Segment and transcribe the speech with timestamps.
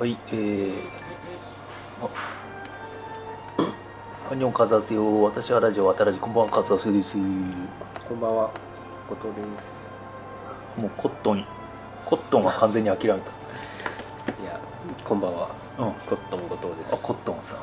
[0.00, 0.72] はい、えー、
[2.02, 2.08] あ、
[4.30, 5.22] こんにちは、かずよ。
[5.24, 7.18] 私はラジオ、わたらじ、こんばんは、かずせです。
[7.18, 7.68] も
[8.08, 8.50] こんばんは、
[9.10, 10.86] 後藤です。
[10.86, 11.44] うコットン、
[12.06, 13.12] コットンは完全に諦めた。
[13.12, 13.18] い
[14.46, 14.58] や、
[15.04, 17.02] こんばんは、うん、あ、コットン後藤です。
[17.02, 17.56] コットンさ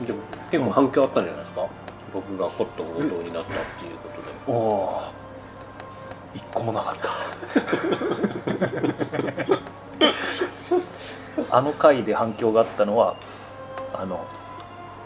[0.00, 0.06] ん。
[0.06, 0.20] でも
[0.50, 1.68] 結構反響あったんじゃないですか？
[2.14, 4.28] 僕がコットン後藤になったっていうことで。
[4.46, 5.02] おお。
[6.32, 7.10] 一個もなかった。
[11.50, 13.16] あの回で反響があったのは、
[13.94, 14.26] あの。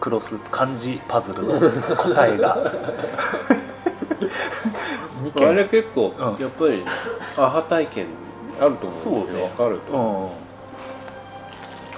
[0.02, 1.60] クロス漢字パズルの
[1.96, 2.72] 答えが
[5.22, 6.84] 2 あれ結構、うんやっぱり
[7.36, 8.06] アハ体験
[8.60, 9.12] あると思うんですよ。
[9.12, 9.92] そうねわかると。
[9.92, 10.28] うん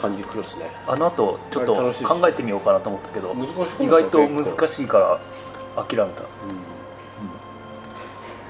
[0.03, 0.71] 漢字クロスね。
[0.87, 5.19] あの後ちょっとあれ楽しいです考えてみようかなと思ったけど難しくないですか意外と難しいから
[5.83, 6.25] 諦めた、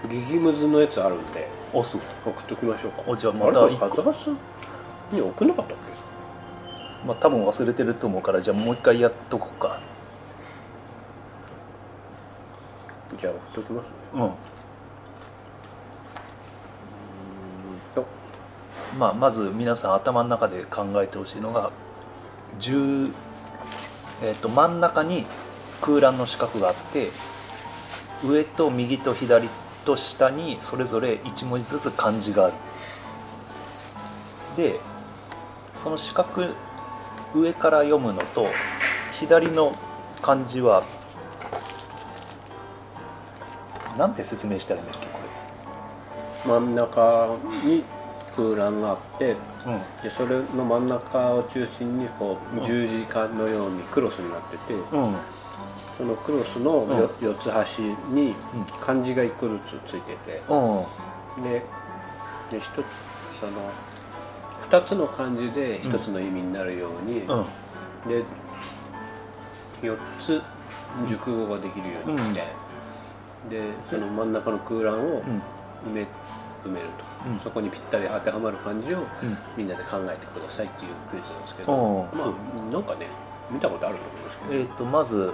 [0.03, 0.11] うん。
[0.11, 3.03] ギギムズのやつあるんであそう送っときましょうか。
[3.07, 4.31] おじゃあまあれこれた一個カズハス？
[5.13, 5.77] に送んなかったっ
[7.07, 9.81] まあ多分忘れてると思うからじゃあもう一回やっとこうか
[13.11, 13.17] け？
[13.19, 13.91] じゃあ送っときますね。
[14.15, 14.31] うん。
[18.99, 21.73] まあまず皆さん頭の中で考えてほしいのが
[22.61, 23.13] 10
[24.23, 25.27] えっ、と真ん中に
[25.81, 27.11] 空欄の四角があって
[28.25, 29.49] 上と右と左
[29.85, 32.55] と下にそれぞれ1文字ずつ漢字がある
[34.57, 34.79] で
[35.75, 36.49] その四角
[37.35, 38.47] 上から読むのと
[39.13, 39.75] 左の
[40.23, 40.85] 漢字は
[43.99, 45.19] なんて説明したらいいんだっけこ
[46.47, 47.85] 真ん中に
[48.37, 49.37] 空欄があってれ
[49.67, 49.81] うん。
[50.03, 52.65] でそれの真ん中を中心にこううん。
[52.65, 55.17] 十字架のようにクロスになっててうん。
[55.97, 56.99] そのクロスのうん。
[56.99, 57.81] よ四つ端
[58.11, 58.35] に
[58.81, 61.43] 漢字が一個ずつついててうん。
[61.43, 61.63] で
[62.51, 62.75] で一つ
[63.41, 63.53] その
[64.75, 67.45] 二つの漢字で一つの意味になるように、うん。
[68.09, 68.25] で
[69.83, 70.43] 四つ
[71.09, 72.43] 熟語ができるようにして、
[73.49, 75.43] でその真ん中の空欄をうん。
[75.87, 76.07] 埋め
[76.65, 77.41] 埋めると、うん。
[77.41, 79.07] そこにぴったり当てはまる漢字をうん。
[79.57, 82.37] みんなで考えてくださいっていうクイズなんですけおどま
[82.69, 83.07] あなんかね
[83.51, 85.33] 見たことあると思うんですけど、えっ、とまず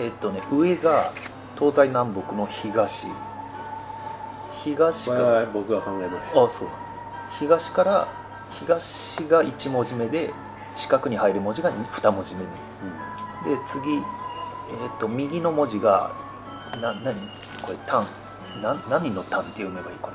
[0.00, 1.12] えっ、とね上が
[1.58, 3.06] 東西南北の東。
[4.64, 6.44] 東からは僕が考えました。
[6.44, 6.68] あそう。
[7.38, 8.21] 東から
[8.58, 10.32] 東が1文字目で
[10.76, 16.12] 四角に入る文字が2文字目で次、えー、と右の文字が
[16.80, 17.14] な何？
[17.62, 18.06] これ「単」
[18.62, 20.10] な何の「単」って読めばいいこ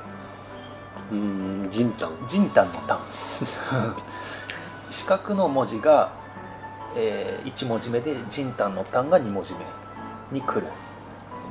[1.11, 1.17] れ？
[1.17, 2.99] うんうんジンタン「ジンタン」の「単」
[4.89, 6.11] 四角の文字が、
[6.95, 9.59] え1文字目で「ジンタン」の「単」が2文字目
[10.31, 10.67] に来る。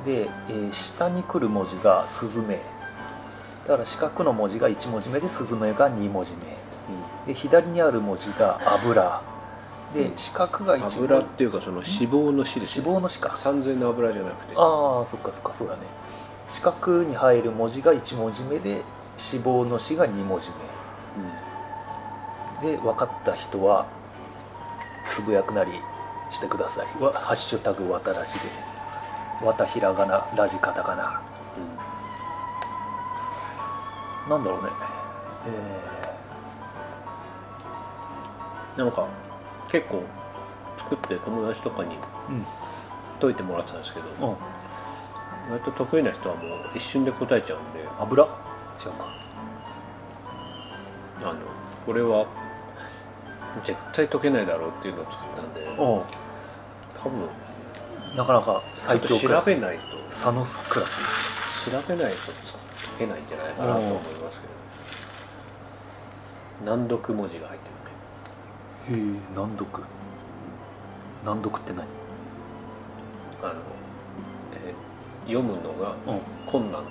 [0.05, 2.61] で、えー下に来る文字が「スズメ」
[3.65, 6.56] だから四角の文字が1文字目で「スズメ」が2文字目
[7.27, 9.21] で左にある文字が「油」
[9.93, 13.37] で四角が1油っていうかその脂肪の脂です脂肪の死か。
[13.37, 14.53] 三千の油じゃなくて。
[14.55, 15.81] ああそっかそっかそうだね。
[16.47, 18.83] 四角に入る文字が1文字目で
[19.31, 20.51] 脂肪の死が2文字
[22.61, 22.71] 目。
[22.71, 23.85] で分かった人は
[25.05, 25.71] つぶやくなり
[26.31, 26.87] してください。
[27.01, 28.39] わハッシュタグわたらじで。
[29.41, 31.21] わたひらがなラジカタカナ。
[34.29, 34.69] なんだろうね。
[35.47, 36.06] うん
[38.77, 39.07] なんか
[39.69, 40.03] 結構
[40.77, 41.97] 作って友達とかに
[43.19, 44.37] 解いてもらってたんですけどうん。
[45.51, 46.45] 割と得意な人はもう
[46.75, 48.23] 一瞬で答えちゃうんで油？
[48.23, 48.29] 違う
[48.91, 49.17] か。
[51.23, 51.35] あの
[51.85, 52.27] これは
[53.63, 55.71] 絶対解けないだろうっていうのを作ったんでう。
[55.71, 56.03] ん多
[57.09, 57.27] 分
[58.15, 59.47] なかなか最強クラス。
[59.47, 59.83] べないと。
[60.11, 61.71] サノスクラス。
[61.71, 62.17] 調べないと
[62.97, 64.01] 解けないんじゃないかなと思いま
[64.31, 64.47] すけ
[66.63, 66.71] ど。
[66.77, 67.73] 難読文字が入ってる
[68.89, 68.93] え
[69.35, 69.83] 難読。
[71.25, 71.85] 難読って何？
[73.43, 73.53] あの、
[74.53, 74.87] えー
[75.27, 76.21] 読むのがうん。
[76.45, 76.85] 困難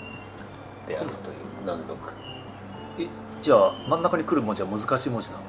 [0.87, 1.97] であるという難読。
[2.99, 3.09] え
[3.41, 5.43] じゃあ真ん中に来る文字は難しい文字なの？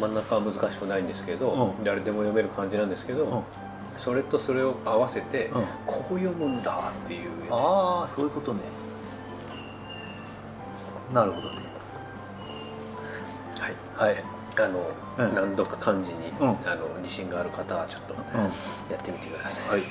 [0.00, 1.84] 真ん中は難しくないんですけど、うん。
[1.84, 3.42] 誰でも読める感じなんですけど、うん。
[3.98, 5.64] それとそれを合わせて、うん。
[5.86, 8.60] こう読むんだっていうああそういうことね。
[11.12, 11.56] なるほどね。
[13.98, 14.12] はい。
[14.14, 14.24] はい
[14.58, 14.80] あの、
[15.18, 16.48] うん難読漢字に、うん。
[16.68, 18.42] あの自信がある方はちょっとうん。
[18.44, 18.50] や
[18.98, 19.82] ってみてください、はい。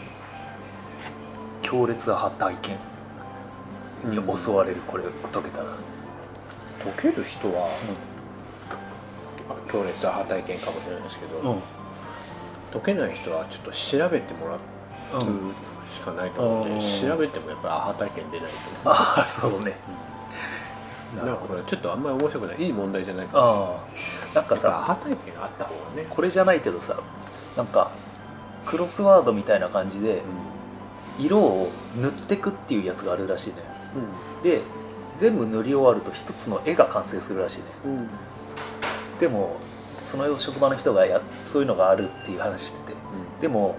[1.61, 2.77] 強烈アハ体験。
[4.03, 4.37] にうん。
[4.37, 5.65] 襲われるこれ解けたら。
[7.01, 7.69] 解ける人は、
[9.49, 11.61] あ強烈アハ体験かもしれないですけど、
[12.71, 14.59] 解けない人はちょっと調べてもらう
[15.13, 15.53] うん。
[15.91, 17.09] しかないと思うので、うん。
[17.09, 18.57] 調べてもやっぱりアハ体験出ないと。
[18.57, 19.75] 思うああそうね
[21.23, 22.63] なんかこれちょっとあんまり面白くない。
[22.63, 23.43] いい問題じゃないかな。
[23.43, 24.35] ああ。
[24.35, 26.99] なんかさアハ体験があった方がね、これじゃないけどさ
[27.55, 27.91] なんか
[28.65, 30.21] クロスワードみたいな感じで
[31.17, 33.55] 色を塗ってくっていうやつがあるらしいね。
[34.43, 34.61] で
[35.17, 37.65] 全部塗り終わると一つの絵が完成するらしいね。
[37.85, 37.97] うん。
[37.97, 38.09] うん
[39.19, 39.57] でも
[40.03, 42.97] その職場の人がやそういうのがあるっていう話してて。
[43.41, 43.75] でも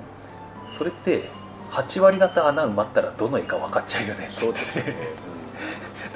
[0.77, 1.29] それって
[1.71, 4.41] 8割方穴埋まったらどの絵か分かっちゃうよねって。
[4.41, 4.97] そうですね、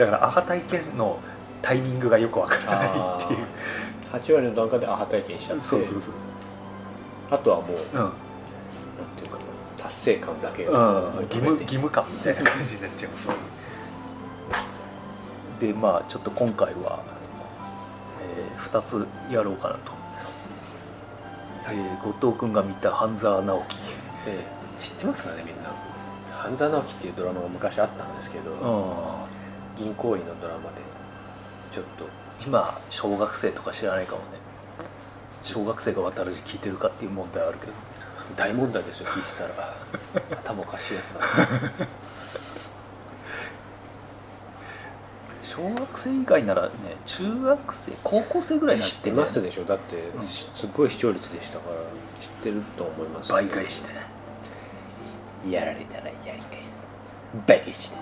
[0.01, 1.21] だからアハ体験の
[1.61, 3.41] タイミングがよく分からないっていう。
[3.41, 5.63] うん、8割の段階でアハ体験しちゃって。
[5.63, 6.15] そうそうそう
[7.31, 8.13] あとはもうそうなん
[9.15, 10.65] ていうかな達成感だけ。
[10.65, 13.13] うん、義務義務感みたいな感じになっちゃう。
[15.61, 17.03] でまあちょっと今回は、
[18.23, 19.93] え2つやろうかなと、
[21.69, 23.77] えー後藤君が見た半沢直樹。
[24.27, 24.47] え
[24.81, 25.71] え知ってますかねみんな。
[26.33, 29.40] 半沢直樹っていうドラマが昔あったんですけど、うん
[29.81, 30.83] 銀行員のドラマで
[31.73, 32.05] ちょっと
[32.47, 34.39] 今小学生とか知らないかもね。
[35.43, 37.73] 小学生が渡る字聞いてるかっていう問題あるけど。
[38.37, 39.75] 大問題ですよ聞いてたら。
[40.39, 41.21] 頭おかしいやつだ
[45.43, 46.71] 小学生以外ならね
[47.07, 49.65] 中学生高校生ぐらいなら知ってますでしょ。
[49.65, 50.23] だって、ん。
[50.23, 51.77] すっごい視聴率でしたから
[52.21, 53.89] 知ってると思います倍返して
[55.49, 56.87] やられたらやり返す。
[57.47, 57.97] 倍返して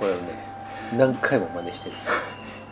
[0.00, 0.49] これをね
[0.96, 2.12] 何回も真似してるんですよ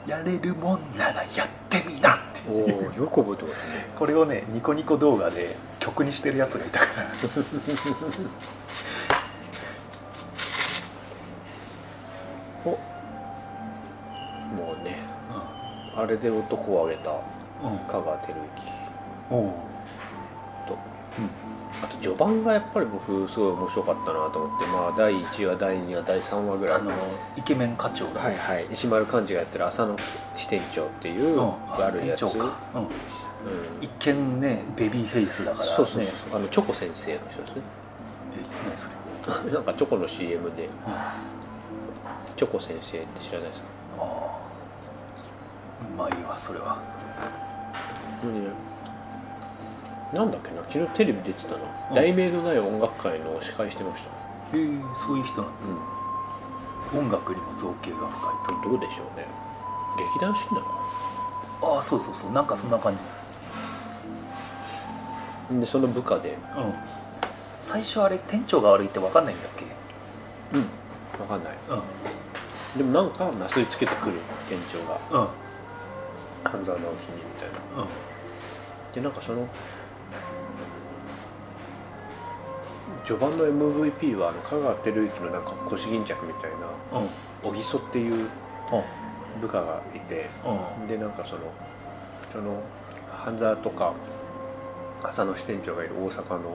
[0.09, 2.41] やれるもんならやってみなって。
[2.49, 3.91] おおよく覚えてますね。
[3.94, 7.11] これをねニコニコ動画で曲にしてるやつがいたから。
[12.65, 12.79] おも
[14.81, 15.03] うね
[15.94, 17.15] あれで男を挙げたう
[17.67, 17.73] ん。
[17.73, 17.79] うん。
[17.81, 18.41] 香川照之。
[19.31, 19.43] おう。
[20.67, 20.79] と
[21.83, 26.93] あと序盤がやっぱり僕すごい面白かったなと思ってまあ第1話第2話第3話ぐらいあの
[27.37, 28.67] イケメン課長がはいはい。
[28.73, 29.97] 石丸幹二がやってる浅野
[30.37, 31.53] 支店長っていううん。
[31.79, 32.31] 悪いやつ、うん。
[32.31, 32.41] うん。
[33.81, 35.69] 一見ねベビーフェイスだから。
[35.69, 36.03] ねそうそう。
[36.35, 37.63] あのチョコ先生の人ですね。
[38.35, 38.89] え何そ
[39.47, 39.53] れ。
[39.53, 40.65] なんかチョコの CM で。
[40.67, 40.73] うん。
[40.93, 41.15] あ
[42.37, 43.69] チョコ先生って知らないですか？
[44.01, 44.03] あ
[45.97, 46.79] まあいいわそれは
[50.12, 51.60] なんだっけな昨日テレビ出てたな
[51.94, 54.56] 「題名のない音楽会」の司会してました。
[54.56, 54.66] へえ
[55.06, 55.56] そういう人なんだ。
[56.94, 59.26] う音楽にも造形が深いんどうでしょうね。
[59.99, 60.66] 劇団四季なの
[61.75, 62.32] ああそうそうそう。
[62.32, 63.02] なんかそんな感じ。
[65.52, 66.38] なでその部下で。
[66.56, 66.75] うん。
[67.60, 69.66] 最初あれ店長が悪いって分かんないんだっけ？
[70.52, 70.70] うん。
[71.19, 71.58] 分かんない。
[71.69, 71.82] うん。
[72.78, 74.99] でもなんかなすりつけてくる店長が。
[75.10, 75.28] うん。
[76.44, 77.82] 半沢直樹にみたいな。
[77.82, 77.88] うん。
[78.94, 79.46] でなんかその
[83.08, 86.50] 序盤の MVP はあの香川照之のなんか腰巾着みたい
[86.93, 87.08] なうん。
[87.43, 88.28] 小木曽っていう
[89.40, 90.87] 部下がいてうん。
[90.87, 91.40] でなんかその
[92.31, 92.60] その
[93.10, 93.94] 半沢とか
[95.02, 96.55] 浅野支店長がいる大阪の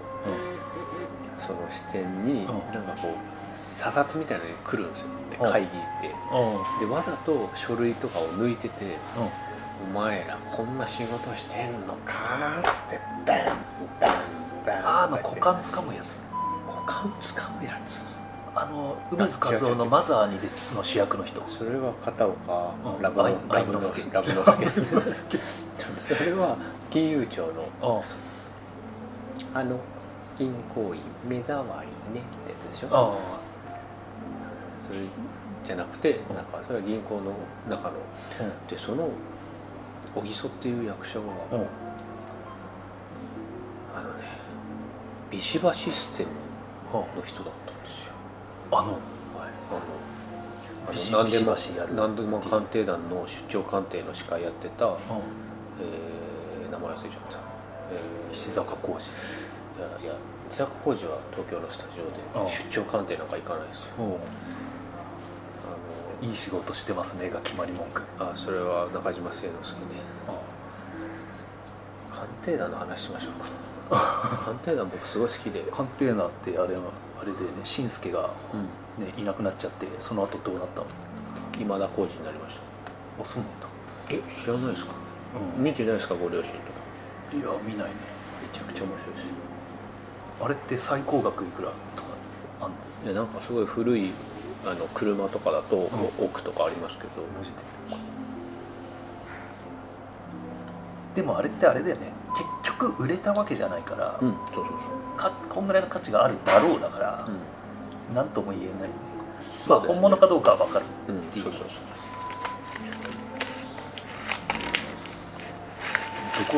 [1.39, 2.47] その支店にうん。
[2.47, 2.55] なん
[2.85, 5.07] かこう査察みたいなのに来るんですよ。
[5.31, 5.51] でうん。
[5.51, 6.07] 会議行って。
[6.79, 6.87] うん。
[6.87, 8.85] でわざと書類とかを抜いてて
[9.17, 13.37] うん「お前らこんな仕事してんのか?」っつってバン
[13.99, 14.13] バン
[14.67, 16.22] バンああの股間つ掴むやつ
[16.85, 18.01] 股間掴むやつ。
[18.55, 21.41] あの梅津和夫のマザーに出ての主役の人。
[21.47, 23.01] それは片岡うん。
[23.01, 26.55] ラブ愛ラブの愛之助ラブの助それは
[26.91, 27.47] 金融庁
[27.81, 29.57] のうん。
[29.57, 29.79] あの
[30.37, 32.89] 銀行員目障りねってやつでしょ？
[32.91, 33.17] あ
[34.87, 34.99] それ
[35.65, 36.35] じゃなくてうん。
[36.35, 37.33] なんかそれは銀行の
[37.67, 37.89] 中の。
[37.89, 39.09] あでその
[40.13, 41.59] 小木曽っていう役者がうん。
[41.61, 41.67] うん
[43.95, 44.25] あのね
[45.31, 46.29] ビシバシステム。
[46.29, 46.52] うん
[46.99, 48.13] の人だったんですよ
[48.71, 50.13] あのはいあの
[51.11, 51.55] 何でも
[51.95, 54.93] 何でも鑑定団の出張鑑定の司会やってた、うん。
[54.93, 57.37] えー名前忘れちゃった、
[57.91, 59.09] えー石坂浩二。
[59.79, 60.13] いやいや
[60.45, 62.47] 自作工事は東京のスタジオうん。
[62.47, 63.85] で出張鑑定なんか行かないですよ。
[63.99, 64.13] うん。
[64.13, 64.17] あ
[66.21, 68.01] いい仕事してますねが決まり文句。
[68.19, 69.85] のあそれは中島清之介で。
[72.11, 73.47] 鑑定団の話しましょうか
[73.89, 76.79] 鑑定団僕すごい好きで、うん、鑑定ナーってあれあ
[77.25, 78.33] れでね紳助が、
[78.97, 80.87] ね、いなくなっちゃってその後どうなったの？
[81.59, 82.55] 今田耕司になりまし
[83.21, 83.67] あそうなんだ。
[84.07, 84.93] たえ知らないですか？
[85.57, 85.63] うん。
[85.63, 86.61] 見てないですかご両親とか？
[87.35, 87.95] いや見ないね。
[88.41, 89.25] めちゃくちゃ面白いです。
[90.41, 92.09] あれって最高額いくらとか
[92.61, 92.75] あんの？
[93.05, 94.11] いやなんかすごい古い
[94.65, 95.89] あの車とかだとん。
[96.17, 97.09] 億とかありますけど、
[101.15, 102.12] でもあれってあれだよね
[102.99, 104.19] 売れたわけじゃないから、
[105.49, 108.95] こんぐらいの価値があるだろうだから、うん、何とも言えない、ね、
[109.67, 111.57] まあ本物かどうかは分かるっていう,、どこ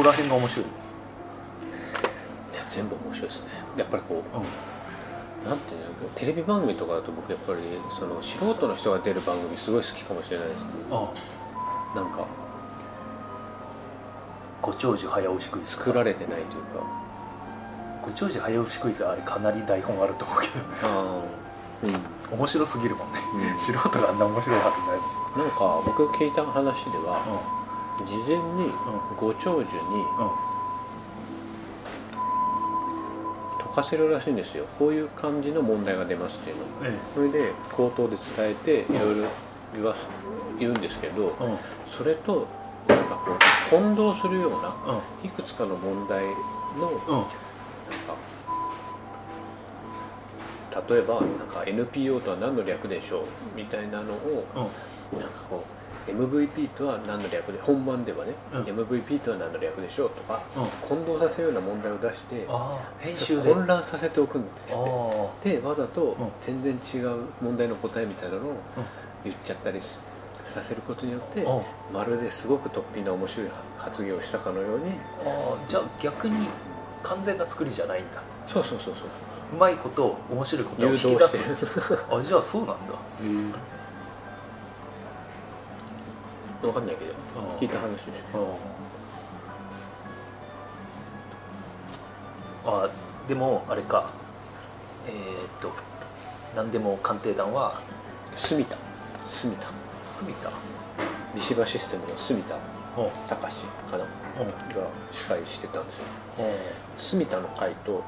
[0.03, 0.65] ら辺が面白い？
[2.53, 3.47] いや全部面白いですね。
[3.77, 4.45] やっぱりこう、うん。
[5.49, 7.59] なんていうのテレビ番組とかだと僕やっぱり
[7.99, 12.25] その素人の人が出る番組すごい好きかもしれないですねなんか
[14.65, 16.81] ご長寿早押しクイズ作られてないというか。
[18.01, 20.47] ご長寿早押しクイズはあれかなり台本あると思うけ
[20.81, 21.21] ああ。
[21.83, 21.91] うん。
[21.93, 21.99] ど
[22.35, 23.19] 面白すぎるもんね。
[23.53, 23.59] うん。
[23.59, 27.21] 素人があんな面白いはずないなんか僕聞いた話では
[28.07, 28.71] 事前に
[29.19, 30.29] ご長寿にうん。
[30.29, 30.45] うん
[33.75, 34.65] 解かせるらしいんですよ。
[34.79, 36.63] こういう感じの問題が出ますっていうの。
[36.83, 39.21] えそれで口頭で伝えていろい
[39.81, 39.93] ろ
[40.57, 41.57] 言うんですけどえうん。
[41.85, 42.47] それと
[42.93, 45.27] なんかこう混同するようなうん。
[45.27, 46.25] いくつかの問題
[46.77, 47.27] のうん。
[47.87, 48.17] なんか
[50.89, 54.47] 例えばなんか NPO とは何の略でしょうみたいなのを
[55.13, 55.19] うん。
[55.19, 55.65] なんかこ
[56.07, 58.63] う MVP とは何の略で本番ではね、うん。
[58.63, 60.69] MVP とは何の略でしょうとかうん。
[60.81, 62.47] 混同させるような問題を出して
[62.99, 64.73] 編集で混乱させておくんですって。
[64.75, 66.31] あでわざとん。
[66.41, 68.63] 全然違う問題の答えみたいなのを
[69.23, 69.79] 言っちゃったり
[70.55, 71.63] させることによってあうん。
[71.93, 73.47] まるですごく突飛な面白い
[73.77, 74.91] 発言をしたかのように。
[75.25, 76.47] あーじゃあ逆に
[77.03, 78.21] 完全な作りじゃないんだ。
[78.47, 79.03] そうそうそうそう。
[79.53, 81.37] うまいこと面白いことを誘引き出す。
[82.09, 82.93] あじゃあそうなんだ。
[83.21, 83.75] へ
[86.61, 88.05] 分かんないけどえ聞いた話でし
[92.65, 92.89] あ
[93.27, 94.09] でもあれか。
[95.07, 95.17] えーっ
[95.61, 95.71] と
[96.55, 98.77] 何でも鑑定団はょ住田。
[99.27, 99.67] 住田
[100.15, 100.49] 住田。
[101.35, 102.59] ビシバシステムの住田う。
[103.07, 103.99] ん隆かな？
[103.99, 104.07] がう。
[104.07, 104.09] ん
[105.11, 106.03] 司会してたんですよ。
[106.39, 106.99] う。
[106.99, 108.01] 住田の会と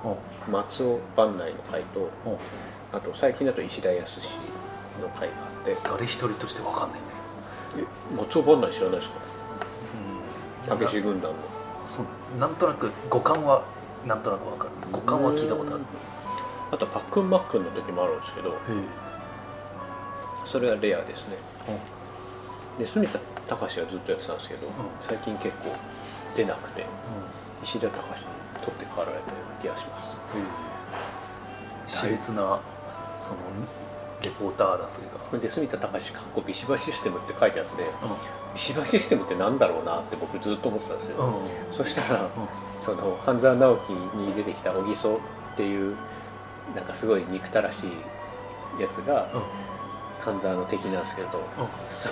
[0.49, 2.29] 松尾万内の会とう。
[2.29, 2.37] ん
[2.93, 4.21] あと最近だと石田康
[5.01, 5.75] の会があって。
[5.83, 7.11] 誰一人として分かんないんだ
[7.75, 7.85] けえ
[8.15, 9.15] 松尾万内知らないですか？
[10.69, 11.37] どたけし軍団の。
[11.85, 12.05] そう
[12.39, 13.65] なんとなく五感は
[14.05, 14.69] なんとなく分かる。
[14.93, 15.83] 五感は聞いたことある。
[16.71, 18.53] あとパックンマックンの時もあるんですけどへ
[20.45, 21.37] それはレアですね。
[21.67, 21.79] え
[22.77, 24.71] で住田隆がずっとやってたんですけど、ん。
[24.99, 25.75] 最近結構
[26.35, 26.85] 出なくて
[27.63, 28.25] 石田隆に
[28.61, 30.09] 取って代わられたような気がします。
[32.05, 32.59] 熾烈な
[33.19, 33.39] その
[34.21, 37.85] レポーター争いがで住田隆かっこビシバシステムって書いてあってう
[38.53, 41.75] ビシバシステムってなんだろうなって僕ずっと思ってたんですよ、んうん。
[41.75, 42.29] そしたら
[42.85, 45.19] その半沢直樹に出てきた小木曽っ
[45.55, 45.95] ていう
[46.75, 49.41] なんかすごい憎たらしいやつがうん
[50.19, 51.39] 半沢の敵なんですけど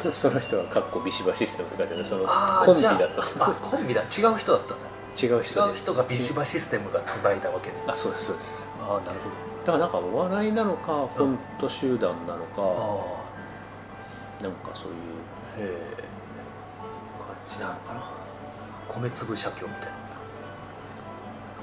[0.06, 2.06] うんその人は「かっこビシバシステム」って書いてある。
[2.06, 2.26] その
[2.66, 4.02] コンビだったああコンビだ。
[4.04, 4.86] 違う人だったんだ
[5.22, 5.70] 違う人で。
[5.70, 7.76] 違う人がビシバシステムがつないだわけね。
[7.88, 8.50] あそうですそうです。
[8.82, 9.20] ああなる
[9.66, 13.18] だからなんかお笑いなのかコント集団なのか、ほ
[14.42, 14.92] どなんかそう
[15.62, 15.70] いう
[17.18, 18.04] 感じなのかな。
[18.88, 19.96] 米粒写経みたいな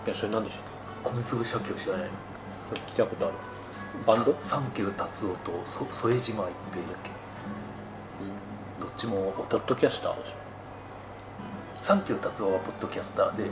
[0.06, 2.10] いやそれなんでしょ米粒写経知らないの？
[2.72, 3.34] う聞いたことある
[4.06, 4.36] バンド？
[4.40, 6.52] さ三球達夫とそ副島一平だっ
[7.02, 7.10] け？
[8.80, 10.16] どっちもポッドキャスター。
[10.16, 10.32] でし
[11.80, 13.44] 三球達夫はポッドキャスターで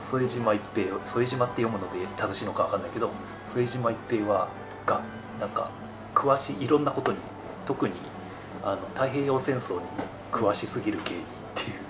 [0.00, 3.10] 副島一平副島って読むので正しいのか分かんないけど
[3.46, 4.48] 副島一平は
[4.86, 5.00] が
[5.40, 5.70] なんか
[6.14, 7.18] 詳しいいろんなことに
[7.66, 7.94] 特に
[8.62, 9.82] あの太平洋戦争に
[10.30, 11.81] 詳しすぎる芸人っていう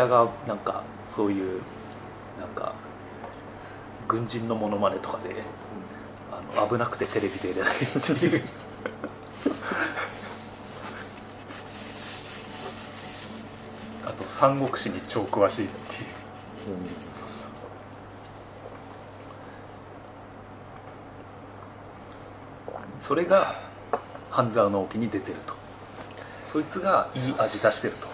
[0.00, 1.60] ネタがなんかそういう
[2.38, 2.74] なんか
[4.08, 5.42] 軍人のモノマネとかで
[6.32, 8.42] あの危なくてテレビ出れないっていう。
[14.06, 16.10] あと三国志に超詳しいっていう。
[23.02, 23.60] それが
[24.30, 25.54] 半沢直樹に出てると。
[26.42, 28.08] そいつがいい味出してると、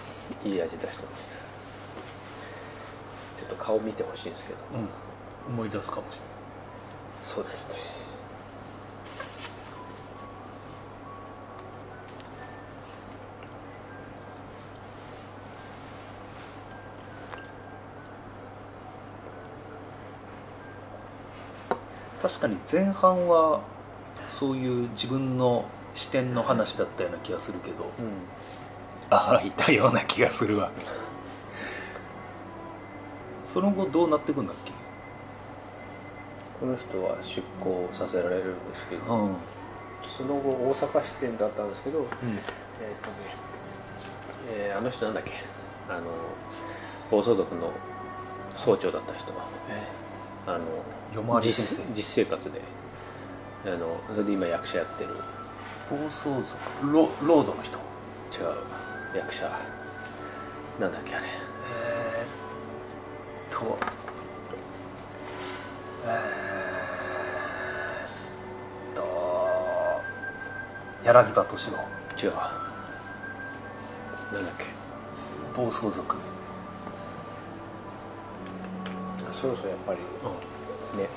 [0.47, 1.36] いい味出してました。
[3.47, 4.59] っと顔見てほしいんですけど。
[5.47, 6.27] うん、思い出すかもしれない
[7.21, 7.75] そうですね。
[22.21, 23.61] 確かに前半は
[24.27, 27.85] そういう自分の視点の話だったような気がするけど。
[27.99, 28.11] うん。
[29.09, 30.69] ああいたような気がするわ
[33.53, 34.71] その後どうなってくんだっけ？
[36.59, 39.35] この人は出向させられるんですけど、うん、うん、
[40.17, 42.35] その後大阪支店だったんですけどえっ、とね、
[44.49, 45.31] えーあの人なんだっけ？
[45.89, 46.03] あの
[47.09, 47.71] 暴走族の
[48.57, 49.45] 総長だった人は。
[50.47, 50.59] あの
[51.13, 52.61] 夜回り実実生活で。
[53.65, 55.09] あのそれで今役者やってる。
[55.89, 56.91] 暴走族。
[56.91, 57.77] ロロードの人？
[57.77, 59.17] 違う。
[59.17, 59.49] 役者。
[60.79, 61.25] なんだっけあれ。
[61.27, 62.06] えー、っ
[63.57, 63.77] と
[66.05, 70.01] えー、っと
[71.03, 71.77] 柳葉敏郎。
[72.21, 72.33] 違う。
[74.33, 74.65] なんだっけ。
[75.55, 76.15] 暴走族。
[79.41, 79.99] そろそろやっぱり
[80.99, 81.09] ね。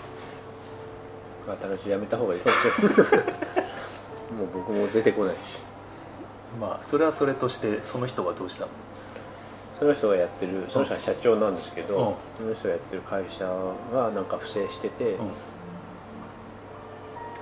[1.78, 2.40] 新しいやめた方がいい。
[4.32, 5.38] もう僕も出てこないし。
[6.60, 8.70] まあそれはそれとしてその人はどうしたの？
[9.80, 12.44] その人がやってるその人は社長なんですけど、うん。
[12.44, 13.46] その人がやってる会社
[13.92, 15.16] がなんか不正してて、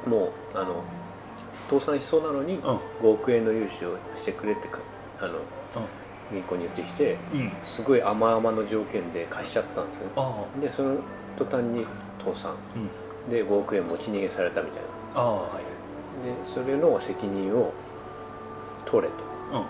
[0.06, 0.84] もうあの
[1.68, 2.62] 倒産しそうなのにうん。
[3.02, 4.78] 5億円の融資をしてくれってか
[5.18, 5.40] あの
[6.32, 7.18] 銀行に言ってきて
[7.64, 10.66] すごい甘々の条件で貸しちゃったんですよね。
[10.66, 10.98] でその
[11.36, 11.84] 途端に
[12.20, 12.54] 倒産。
[12.76, 13.30] うん。
[13.30, 14.82] で5億円持ち逃げされたみたい
[15.16, 15.20] な。
[15.22, 15.48] は
[16.22, 16.24] い。
[16.24, 17.72] でそれの責任を
[18.86, 19.24] 取れと。
[19.58, 19.64] うん。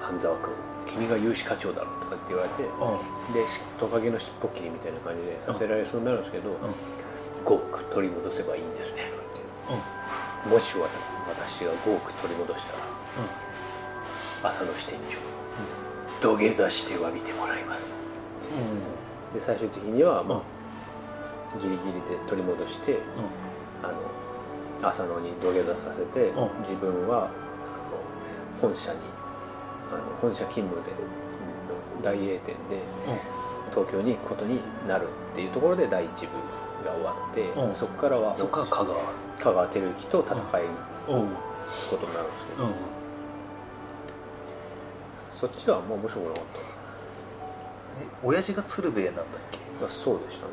[0.00, 0.52] 半沢君
[0.86, 3.34] 君が融資課長だろとかって言われてうん。
[3.34, 6.54] でしトカゲの尻尾切りみたいな感じでさせられそうになるんですけど、ん。
[7.44, 9.16] 5億取り戻せばいいんですねと。
[9.16, 9.22] か
[9.68, 9.82] 言っ
[10.44, 15.18] てもし私が5億取り戻したら朝の支店長
[16.20, 17.94] 土下座して詫びてもらいます
[19.32, 19.38] うん。
[19.38, 22.98] で最終的にはまあ、ギリギリで取り戻して
[23.82, 23.88] あ
[24.82, 26.62] の浅野に土下座させて、うん。
[26.62, 27.30] 自分は
[28.60, 28.98] 本社に
[29.92, 30.94] あの本社勤務でう
[32.00, 32.02] ん。
[32.02, 32.82] 大英店で
[33.70, 36.28] 東京に行くことになるっていうところで第一部
[36.84, 37.74] が終わって、うん。
[37.74, 38.96] そこからはそっから香川
[39.38, 40.46] 香川照之と戦いこ
[41.06, 42.74] とになるんですけど、うん。
[45.32, 46.44] そっちはもう面白くなかっ
[48.02, 49.58] え親父が鶴瓶なんだっけ？
[49.88, 50.52] そうでしたね。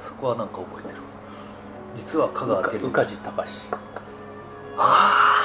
[0.00, 1.00] そこはなんか覚えてる？
[1.94, 2.86] 実は香川照之。
[2.86, 3.50] 宇梶隆。
[4.76, 5.42] ああ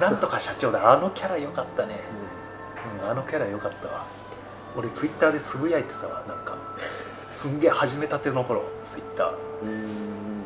[0.00, 0.92] なんとか社長だ。
[0.92, 2.00] あのキャラ良かったね、
[3.02, 4.06] うん、あのキャラ良かったわ。
[4.76, 6.24] 俺ツイッターでつぶやいてたわ。
[6.28, 6.56] なんか
[7.34, 9.32] すんげえ始めたての頃ツイッター。
[9.62, 10.42] うん。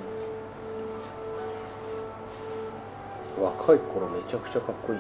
[3.43, 4.99] 若い頃めちゃくちゃかっこいい。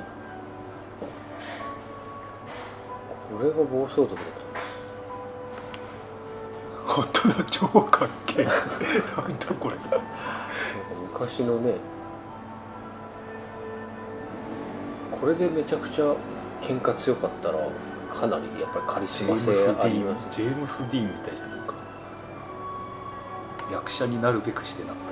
[3.38, 4.25] これが暴走族だっ
[6.87, 6.93] た。
[6.93, 7.45] 本当だ。
[7.45, 8.45] 超かっけえ。
[8.45, 8.55] なん
[9.38, 9.77] だこれ。
[9.77, 10.01] なんか
[11.12, 11.77] 昔のね
[15.23, 16.17] これでめちゃくちゃ
[16.61, 17.55] 喧嘩強かったら
[18.13, 21.75] かなりやっぱりカリスマジェームス・デ性ありィーンますジェームス・ディーンみたいじゃんなんか。
[23.71, 25.03] 役者になるべくしてなった。
[25.03, 25.07] ね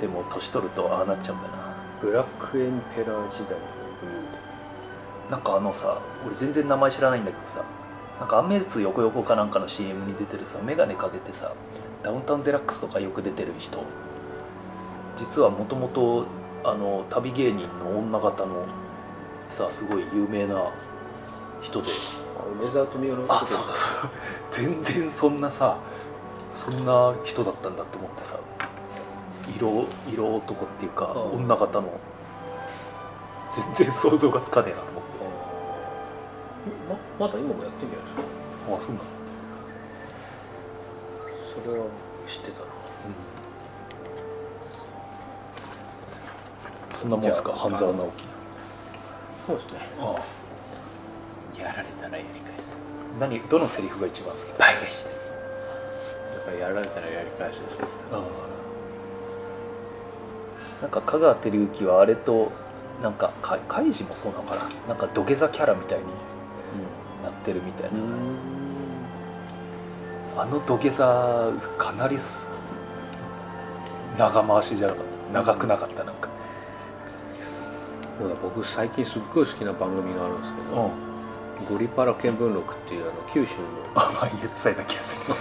[0.00, 1.76] でも年取るとああなっちゃうんだな。
[2.02, 3.66] ブラックエンペラー時代の
[4.00, 4.38] ブルーで
[5.30, 7.64] なんかあのさ俺全然名前知らないんだけどさ
[8.18, 11.52] なんかアンメーツ横横かなんかの CM に出てるさ眼鏡かけてさ
[12.02, 13.78] ダウンタウンデラックスとかよく出てる人
[15.16, 16.26] 実はもともと
[16.64, 18.66] あの旅芸人の女方の
[19.48, 20.70] さすごい有名な
[21.62, 21.88] 人で。
[22.38, 24.10] あ梅沢富美男のあそうだそうだ。
[24.50, 25.78] 全然そんなさ
[26.54, 28.38] そんな人だったんだって思ってさ。
[29.56, 31.44] 色色男っていうかうん。
[31.44, 31.88] 女方の。
[33.52, 35.06] 全然想像がつかねえなと思って。
[37.18, 38.22] ままだ今もやってんじゃないですか？
[38.76, 39.04] あそうなんだ。
[41.64, 41.86] それは
[42.26, 42.66] 知ってたな
[47.06, 47.52] そんなもんですか？
[47.52, 48.24] 半沢直樹。
[49.46, 49.78] そうですね。
[50.00, 51.60] ああ。
[51.60, 52.76] やられたらやり返す。
[53.20, 53.40] 何？
[53.48, 54.54] どのセリフが一番好きだ？
[54.58, 55.10] 倍返しだ
[56.40, 58.20] からやられたらやり返すですねああ。
[60.82, 62.50] なんか香川照之はあれと
[63.02, 64.68] なんかかカイジもそうなのかな？
[64.88, 66.04] なんか土下座キャラみたいに
[67.22, 67.90] なってるみたい
[70.34, 72.48] な、あの土下座かなりす
[74.18, 75.32] 長回しじゃなかった？
[75.32, 76.28] 長くなかったなんか
[78.18, 80.90] そうだ僕最近すっごい好きな番組があるんですけど
[81.60, 83.62] うん「ゴリパラ見聞録」っていうあの九州の
[83.94, 85.34] あ前言ってたような気がする。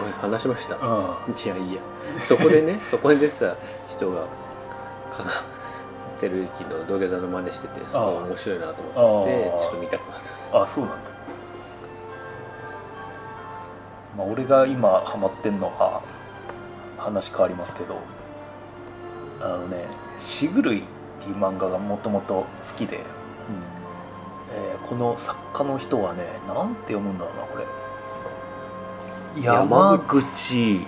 [0.00, 0.76] 俺話しました。
[0.76, 1.34] うん。
[1.34, 1.80] じゃあいいや。
[2.26, 3.56] そこでね そこに出てた
[3.88, 4.22] 人が
[5.12, 5.44] 香川
[6.20, 11.10] 照之の土下座の真似しててすごい面白いなと思ってああちょっと見たくなったあそうなんだ。
[14.16, 16.00] まあ俺が今ハマってんのは
[16.98, 17.96] 話変わりますけど
[19.40, 19.86] あのね
[20.18, 20.84] 「しぐるい」
[21.22, 22.98] っていう漫画がもともと好きで、
[24.50, 27.64] えーこの作家の人はねなんて読むんだろうなこれ。
[29.42, 30.86] 山山口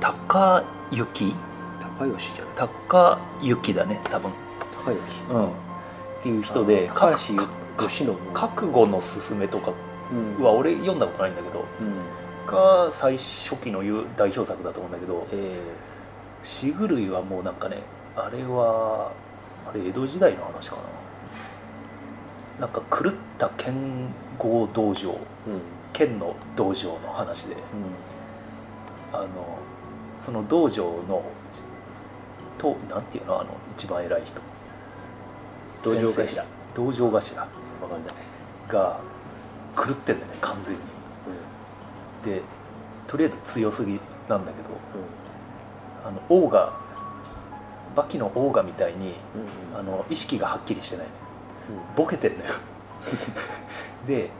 [0.00, 1.34] 孝之。
[1.80, 2.54] 高吉じゃない。
[2.56, 4.32] 孝之だね多分。
[4.84, 5.00] 高之。
[5.30, 5.46] うん。
[5.46, 5.50] っ
[6.22, 9.72] ていう人で高橋ゆ吉野覚悟のすすめとか
[10.38, 10.44] うん。
[10.44, 11.94] は俺読んだことないんだけどうん。
[12.46, 13.82] が最初期の
[14.16, 15.58] 代表作だと思うんだけどえ
[16.42, 17.78] しぐるいはもうなんかね
[18.16, 19.12] あれは
[19.68, 20.82] あれ江戸時代の話かな。
[22.60, 23.74] なんか狂った剣
[24.38, 25.18] 豪道場ーうん。
[25.92, 27.54] 剣の道場の話で。
[27.54, 27.60] うん。
[29.12, 29.28] あの
[30.20, 31.22] その道場の
[32.58, 34.40] となんていうのあの一番偉い人。
[35.82, 36.44] 道場頭。
[36.74, 37.40] 道場頭。
[37.40, 37.48] わ
[37.88, 38.14] かんない。
[38.68, 39.00] が
[39.76, 40.80] 狂ってんだよね完全に。
[42.24, 42.40] で
[43.06, 44.68] とりあえず強すぎなんだけど
[46.06, 46.72] あのオーガ
[47.94, 49.40] バキのオーガみたいにうん
[49.72, 49.80] うん。
[49.80, 51.06] あの意識がはっきりしてない。
[51.06, 51.10] う
[51.92, 51.96] ん。
[51.96, 52.54] ボケてんだよ。
[54.06, 54.30] で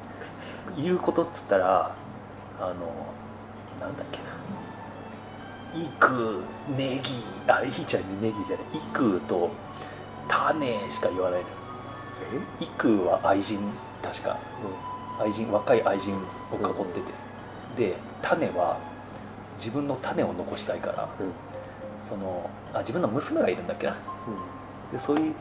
[0.76, 1.94] 言うことっつったら
[2.60, 2.72] あの
[3.80, 4.18] なんだっけ
[5.74, 6.42] な「いく
[6.76, 9.50] ネギ」あいいじゃんネギじゃない「いく」と
[10.28, 11.46] 「種」しか言わないのよ
[12.60, 13.60] 「いく」は愛人
[14.02, 14.36] 確か。
[15.20, 16.16] 愛人若い愛人
[16.50, 17.00] を囲って
[17.76, 18.78] て、で「種」は
[19.56, 21.32] 自分の種を残したいからうんうん。
[22.02, 23.96] そのあ自分の娘がいるんだっけな。
[24.92, 25.34] でそういう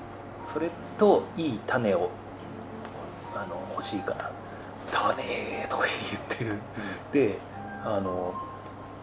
[0.45, 2.09] それといい種を
[3.35, 4.31] あの欲しいから
[4.91, 6.59] 「種」とか言ってる。
[7.11, 7.39] で
[7.85, 8.33] あの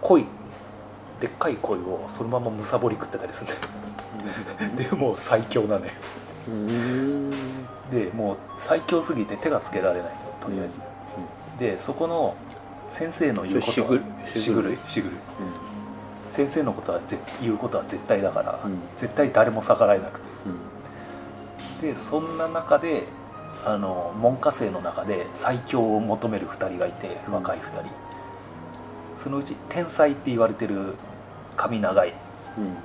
[0.01, 0.27] 鯉
[1.21, 4.91] でっかい鯉をそのままむさぼり食ってたりするんだよ。
[4.91, 5.93] でもう最強なのよ
[6.49, 6.71] うん。
[6.71, 7.31] うん
[7.91, 10.81] でもう最強すぎて手がつけられないのとりあえず、
[11.59, 12.37] でそこの
[12.89, 14.79] 先生の言うことししぐぐる。
[14.85, 15.17] しぐる。
[15.17, 15.70] い
[16.33, 18.79] 先生のことはぜ言うことは絶対だから、うん。
[18.97, 20.27] 絶対誰も逆らえなくて。
[20.47, 21.81] うん。
[21.81, 23.05] でそんな中で
[23.65, 27.35] あの門下生の中で最強を求める2人がいてうん。
[27.35, 27.91] 若い2人、
[29.17, 30.95] そのうち天才って言われてる
[31.57, 32.15] 髪長い
[32.59, 32.77] うん。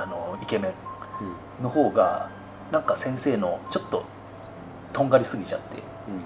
[0.00, 0.72] あのイケメ
[1.20, 1.62] うん。
[1.62, 2.28] ンの方が
[2.70, 4.04] なんか先生のちょっと
[4.92, 5.80] とんがりすぎちゃってう
[6.12, 6.24] ん。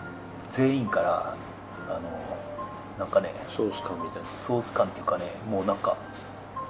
[0.51, 1.35] 全員から
[1.89, 2.01] あの
[2.99, 4.29] なんかねソース感みたいな。
[4.39, 5.97] ソース感っていうかねもうなんか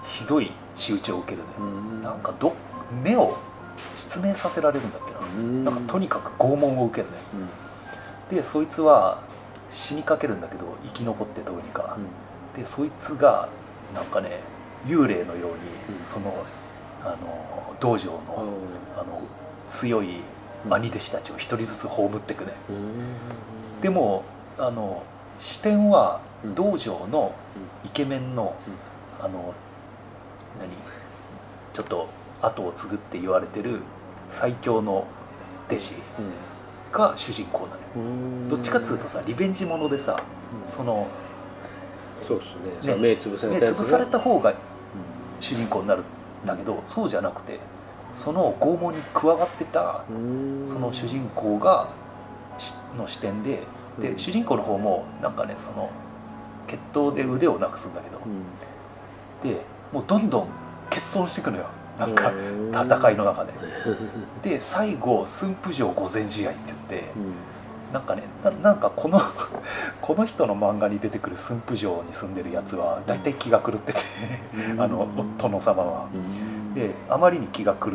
[0.06, 2.02] ひどい仕打ちを受けるね、うん。
[2.02, 2.54] なんかど
[3.02, 3.36] 目を
[3.94, 5.64] 失明させられるんだっけな、うん。
[5.64, 7.16] なんかとにかく拷問を受けるね。
[8.30, 8.36] うん。
[8.36, 9.22] でそいつは
[9.70, 11.96] 死にかけるんだけど生き残ってどうにか、
[12.56, 13.48] でそいつが
[13.94, 14.40] なんかね
[14.86, 16.04] 幽霊のように、うん。
[16.04, 16.44] その
[17.02, 18.20] あの道場の,、
[18.96, 19.22] あの
[19.70, 20.20] 強い
[20.64, 23.80] 兄弟子たちを一人ずつ葬っていくね、うん。
[23.80, 24.24] でも
[24.58, 25.02] あの
[25.38, 26.54] 視点はうん。
[26.54, 27.34] 道場の
[27.84, 28.54] イケメンの、
[29.18, 29.54] あの
[30.58, 30.70] 何？
[31.72, 32.08] ちょっと
[32.42, 33.80] 後を継ぐって言われてる
[34.30, 35.06] 最強の
[35.68, 35.94] 弟子
[36.92, 37.80] が主人公なのよ。
[37.96, 38.48] うん。
[38.48, 40.16] どっちかっつうとさリベンジものでさ
[40.62, 40.68] うん。
[40.68, 41.08] その
[42.26, 42.94] そうっすね。
[42.94, 43.84] ね目つぶされねたやつが。
[43.84, 44.54] 潰された方が
[45.40, 47.58] 主人公になるんだけどそうじゃなくて
[48.12, 50.64] その拷問に加わってたうん。
[50.68, 51.88] その主人公が
[52.58, 53.62] しの視点で
[53.98, 54.18] で、うん。
[54.18, 55.90] 主人公の方もなんかねその
[56.66, 59.50] 決闘で腕をなくすんだけどうん。
[59.50, 60.48] でもうどんどん
[60.90, 61.66] 欠損していくのよ。
[61.96, 63.52] なんかうん戦いの中で。
[64.42, 67.32] で最後駿府城御前試合って言ってうん。
[67.92, 69.20] なんかねななんかこの
[70.02, 74.00] この人の漫画に出てくる駿府城に住んでるやつは大体気が狂ってて
[74.72, 74.80] うん。
[74.80, 75.06] あの
[75.38, 76.06] 殿様は。
[76.12, 76.74] うん。
[76.74, 77.92] であまりに気が狂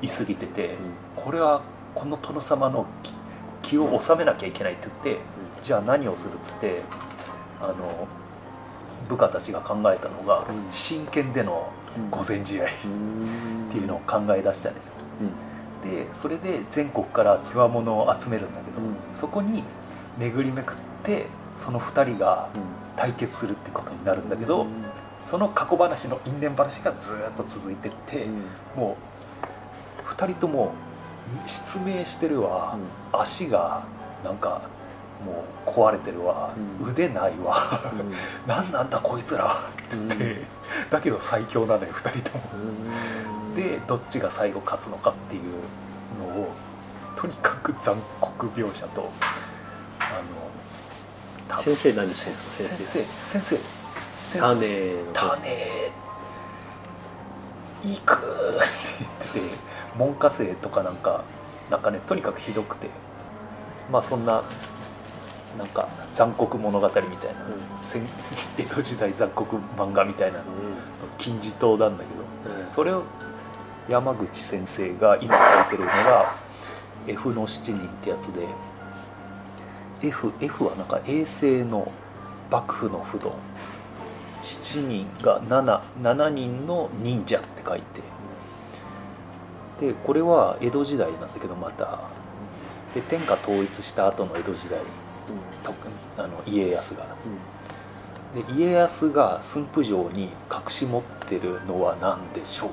[0.00, 0.76] いすぎてて
[1.14, 1.60] これは
[1.94, 3.12] この殿様の気
[3.60, 5.22] 気を収めなきゃいけないって言って
[5.62, 6.82] じゃあ何をするっつって
[7.60, 8.08] あの
[9.08, 10.72] 部下たちが考えたのがうん。
[10.72, 12.10] 真剣でのうん。
[12.10, 13.68] 御前試合っうん。
[13.70, 14.76] ていうのを考え出したね
[15.84, 15.90] うん。
[15.90, 18.96] でそれで全国からつわものを集めるんだけど、うん。
[19.12, 19.64] そこに
[20.18, 22.62] 巡りめくってその2人がうん。
[22.94, 24.66] 対決するってことになるんだけど、
[25.22, 28.42] その過去話の因縁話がずーっと続いてって、うん。
[28.76, 28.98] も
[30.06, 30.74] う2人とも
[31.46, 32.76] 失明してるわ、
[33.12, 33.84] 足が
[34.22, 34.60] なんか
[35.24, 36.90] もう壊れてるわ、うん。
[36.90, 37.80] 腕ないわ。
[38.46, 39.48] 何なんだこいつらっ
[39.88, 40.42] て言って、
[40.90, 42.44] だけど最強なのよ2人とも。
[42.54, 43.54] うん。
[43.54, 45.42] でどっちが最後勝つのかっていう
[46.36, 46.48] のを
[47.16, 49.10] とにかく残酷描写と
[50.00, 50.22] あ
[51.50, 52.64] のた先生何ですか生。
[52.64, 53.40] 先生。
[53.40, 54.38] 先生。
[54.38, 55.92] 種の種。
[57.84, 58.26] いくって
[59.00, 59.56] 言ってて
[59.96, 61.24] 門下生とかなんか
[61.70, 62.88] なんかねとにかくひどくて。
[63.90, 64.42] まあそんな
[65.58, 67.16] なんか残酷物語みたいな、
[67.82, 68.06] 戦
[68.58, 70.44] 江戸時代残酷漫画みたいなの。
[71.18, 72.04] 金字塔なんだ
[72.44, 72.58] けど。
[72.58, 72.66] うん。
[72.66, 73.04] それを
[73.88, 76.34] 山口先生が今書いてるのが
[77.06, 78.46] F の7人ってやつで。
[80.02, 81.92] F, F はなんか衛星の
[82.50, 83.34] 幕府の不動。
[84.42, 88.02] 7人が 7, 7人の忍者って書いて。
[89.86, 92.00] でこれは江戸時代なんだけどまた。
[92.94, 94.78] で天下統一した後の江戸時代
[96.18, 97.06] あの家康が。
[98.34, 98.44] うん。
[98.46, 102.70] で家康が駿府城に隠し持ってるのは何でしょう？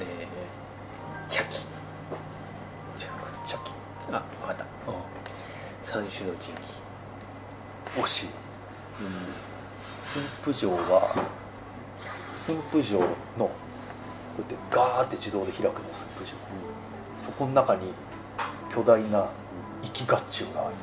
[0.00, 1.64] えー、茶器。
[3.44, 3.72] 茶器。
[4.12, 4.64] あ分かった。
[5.82, 6.74] 三種の神器。
[7.96, 8.26] 惜し。
[8.26, 8.30] いう
[9.02, 9.34] ん。
[10.00, 11.12] 駿府城は
[12.36, 13.06] 駿府城の
[13.38, 13.50] こ
[14.38, 16.36] うやってガーって自動で開くの駿府城
[17.20, 17.92] そこの中に
[18.72, 19.26] 巨大な
[19.82, 20.74] 生き甲冑がある。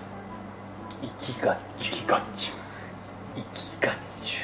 [1.01, 2.21] 生きが生き甲冑
[3.35, 3.91] 生きが
[4.23, 4.37] 中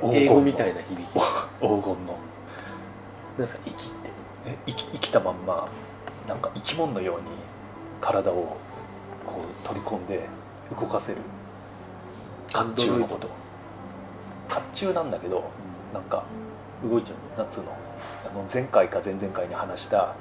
[0.00, 0.14] 黄金の。
[0.14, 1.06] 英語みたいな響き。
[1.12, 1.20] 黄
[1.60, 1.82] 金の。
[1.84, 1.84] な
[3.34, 3.60] んですか？
[3.66, 4.10] 生きって。
[4.46, 5.68] え生き生きたまんま
[6.26, 7.26] なんか生き物のように
[8.00, 10.26] 体をこう取り込んで
[10.78, 11.18] 動かせる。
[12.52, 13.28] 甲冑のこと。
[14.48, 15.44] 甲冑なんだけど
[15.92, 16.22] なんか
[16.82, 17.72] 動いちゃうなんつうの
[18.24, 20.14] あの前回か前々回に話した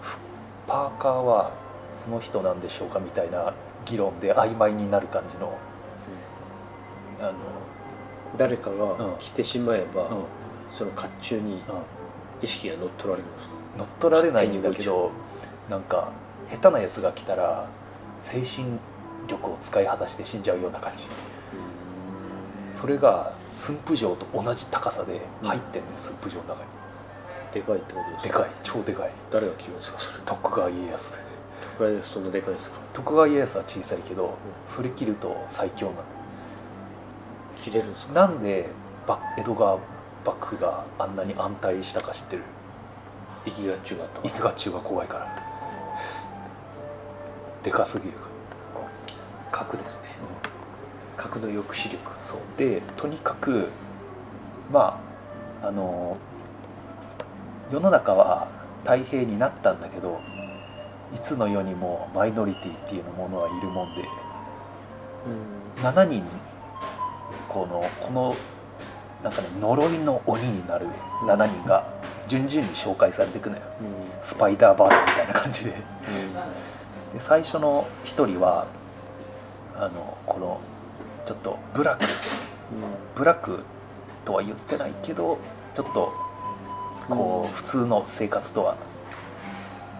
[0.00, 0.18] ふ
[0.66, 1.52] パーカーは
[1.94, 2.98] その人なんでしょうか？
[2.98, 5.56] みたいな議論で曖昧になる感じの
[7.20, 7.32] あの、
[8.36, 10.16] 誰かうんが着てしまえば、うん。
[10.16, 10.24] うん、
[10.72, 11.62] その甲冑に
[12.40, 13.54] 意識が乗っ取られるんですか？
[13.78, 15.10] 乗っ取られないんだけど
[15.70, 16.10] なんか
[16.50, 17.68] 下手なやつが来たら
[18.22, 18.78] 精神
[19.28, 21.08] 力を使い果たして死んじゃうような感じ。
[22.72, 26.68] それが駿府城と同じ高さで入ってんね駿府城の中に
[27.52, 28.38] でかいってことですか？
[28.40, 29.10] でかい超でかい。
[29.30, 31.12] 誰が着るんですかそれ徳川家康。
[31.78, 34.34] 都会でそんなでかいですか徳川家康は小さいけど
[34.66, 36.02] それ切ると最強なの
[37.56, 38.12] 着れるんですか？
[38.14, 38.68] なんで
[39.06, 39.78] ば江戸川
[40.24, 42.42] 幕府があんなに安泰したか知ってる？
[43.44, 45.36] 生きが中があった生き甲冑が怖いから。
[47.62, 48.28] でかすぎるか
[49.52, 50.00] 核ですね。
[51.16, 52.12] ら、核の抑止力。
[52.22, 52.38] そう。
[52.56, 53.68] でとにかく
[54.72, 55.00] ま
[55.62, 56.16] ああの
[57.72, 58.48] 世の中は
[58.84, 60.20] 太平になったんだけど
[61.14, 64.02] いつの世にもマイノリティっていうものはいるもんで
[65.26, 65.82] うん。
[65.82, 66.22] 7人
[67.48, 68.36] このこの
[69.24, 70.86] なんかね呪いの鬼になる
[71.24, 71.86] 7人が
[72.28, 73.62] 順々に紹介されていくのよ。
[73.80, 73.86] うん。
[74.20, 75.70] スパイダーバースみたいな感じで。
[75.70, 77.14] うん。
[77.14, 78.66] で最初の一人は
[79.74, 80.60] あのこの
[81.24, 82.04] ちょっとブラック
[83.14, 83.60] ブラック
[84.26, 85.38] とは言ってないけど
[85.74, 86.21] ちょっと
[87.08, 88.76] こう普通の生活とは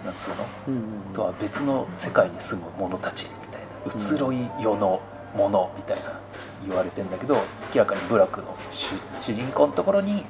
[0.05, 0.37] なんつうの？
[0.69, 5.01] うんうんとは別の世界に住む者たちみたいな移ろい世の
[5.37, 6.21] ものみたいな
[6.67, 7.37] 言われてんだけど
[7.75, 10.25] 明らかにブラックの主主人公のところに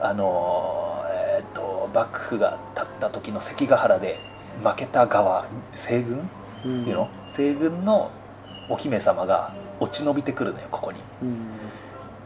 [0.00, 4.18] あのえー、と幕府が立った時の関ヶ原で
[4.62, 6.30] 負けた側西軍？
[6.64, 6.82] うん。
[6.82, 8.10] っていうの西軍の
[8.68, 11.00] お姫様が落ち延びてくるのよここに。
[11.22, 11.46] うん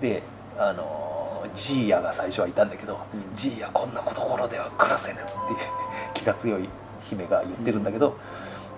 [0.00, 0.22] で
[0.58, 1.12] あの
[1.54, 3.36] ジーヤが最初はいたんだけどうん。
[3.36, 5.36] ジーヤこんなところでは暮らせぬっていう
[6.14, 6.68] 気が強い
[7.02, 8.16] 姫が言ってるんだけど、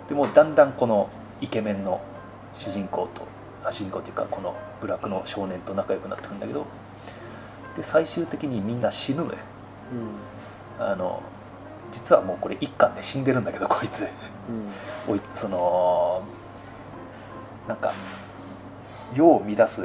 [0.08, 1.08] でもだんだんこの
[1.40, 2.00] イケメンの
[2.54, 3.22] 主人公と
[3.64, 6.66] あ主人公っていうかこのブラックの少年と仲良くなってくんだけど
[7.76, 9.38] で最終的にみんな死ぬのよ。
[10.78, 11.22] あの
[11.92, 14.02] 実はもうこれ一巻で死んでるんだけどこいつ。
[14.02, 15.12] うん。
[15.12, 16.22] おいその
[17.68, 17.92] なんか
[19.14, 19.82] 世を乱す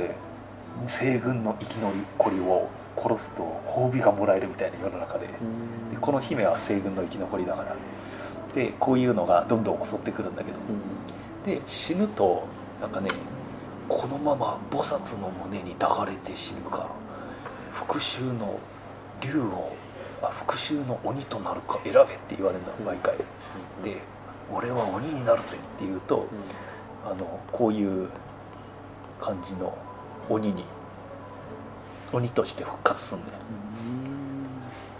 [0.87, 5.27] 西軍の生き残りを殺すと褒美がもらえるみたいな世の中で。
[5.27, 5.33] で
[5.95, 6.01] うん。
[6.01, 7.75] この姫は西軍の生き残りだから。
[8.53, 10.57] でこういうのがどんどん襲ってくるんだけど。
[10.57, 11.45] うん。
[11.45, 12.43] で死ぬと
[12.81, 13.09] なんかね
[13.87, 16.95] このまま菩薩の胸に抱かれて死ぬか
[17.71, 18.59] 復讐の
[19.21, 19.73] 竜を
[20.21, 23.15] あ復讐の鬼となるか選べって言われるんだ毎回。
[23.83, 24.01] で
[24.53, 26.27] 俺は鬼になるぜって言うと
[27.05, 28.09] あのこういう
[29.19, 29.77] 感じの
[30.31, 30.63] 鬼に
[32.13, 33.25] 鬼として復活するん。
[33.25, 33.39] だよ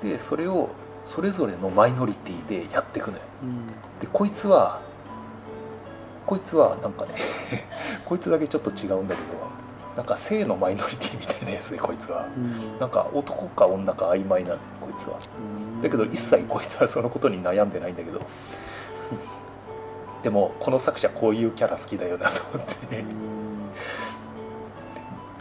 [0.04, 0.70] でそれを
[1.04, 3.24] それぞれのマイノリティでやっていくのよ。
[3.44, 3.67] うん。
[4.00, 4.82] でこいつは
[6.26, 7.15] こいつはなんかね
[8.06, 9.28] こいつだけちょっと違うんだけど
[9.98, 12.28] なんか性のマイノリティみたいなやつでこいつは。
[12.36, 12.80] うん。
[12.80, 15.17] なんか男か女か曖昧なのこいつは。
[15.82, 18.22] だけど一切こいつはそのことに悩んでないんだけど。
[20.24, 23.00] でもこの作者こういうキャラ好きだよなと思って。
[23.00, 23.41] うん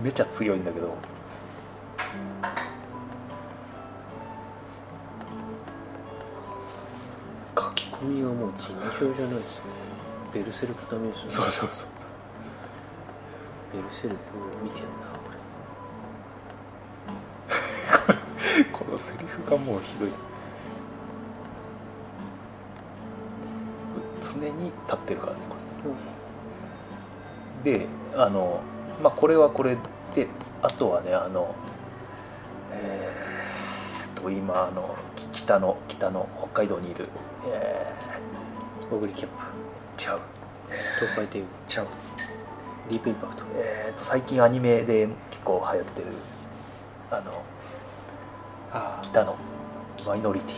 [0.03, 0.97] めちゃ強いんだけど。
[7.59, 9.63] 書き込みがもう尋常じゃないですね。
[10.33, 11.89] ベルセルクダメですよねそうそうそう。
[13.73, 15.11] ベルセルクを見てるな
[18.73, 20.11] こ このセリフがもうひどい。
[24.23, 25.57] 常に立ってるからねこ
[27.65, 27.73] れ。
[27.73, 28.63] れであの
[29.03, 29.77] まあこれはこれ
[30.15, 30.29] で
[30.63, 31.55] あとはねあの
[32.73, 37.09] えーっと今あのき北の北の北海道にいる
[37.47, 37.93] え
[38.91, 39.35] オグリキャップ。
[39.37, 39.41] ー、
[39.97, 40.21] ちゃう。
[40.99, 41.87] 東海帝ちゃう。
[42.89, 43.45] ディープインパクト。
[43.57, 46.09] えー、と最近アニメで結構流行ってる
[47.11, 47.43] あの
[48.73, 49.37] あ北の
[50.07, 50.57] マイノリティ。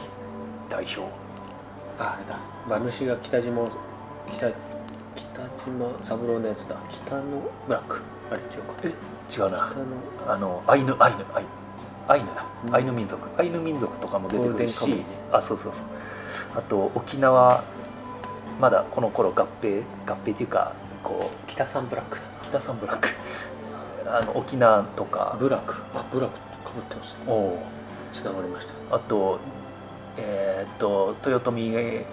[0.71, 1.03] 代表。
[1.99, 2.39] ああれだ。
[2.67, 3.71] 馬主が北島
[4.31, 4.51] 北
[5.15, 6.77] 北島三郎のやつだ。
[6.89, 7.23] 北の
[7.67, 8.75] ブラックあれ違うか。
[8.85, 8.95] え
[9.33, 9.73] 違うな。
[10.27, 11.49] あのアイヌアイヌアイヌ
[12.09, 12.75] アイヌだ、うん。
[12.75, 13.29] アイヌ民族。
[13.41, 14.91] アイヌ民族とかも出てくるし。
[14.91, 15.05] ね。
[15.33, 15.85] あそうそうそう。
[16.57, 17.65] あと沖縄
[18.61, 23.09] まだこの頃合併合併っていうかこう北三ブラックだ北三ブラック。
[24.07, 25.37] あの沖縄とか。
[25.39, 25.77] ブラック。
[25.95, 27.19] あブラックかぶってますね。
[27.27, 27.59] おう。
[28.13, 28.97] つながりました。
[28.97, 29.39] あと
[30.17, 32.05] えーっと豊臣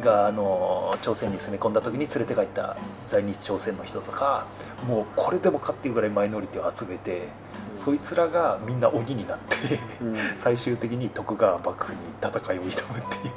[0.00, 2.76] があの朝鮮に攻め込んだ時に連れて帰った
[3.08, 4.46] 在日朝鮮の人とか
[4.86, 7.28] もうこれでもかっていうぐらいマイノリティを集めて
[7.76, 13.32] そいつらがみんな鬼になってうん、 最終的に徳川幕府に戦いを挑むっていう。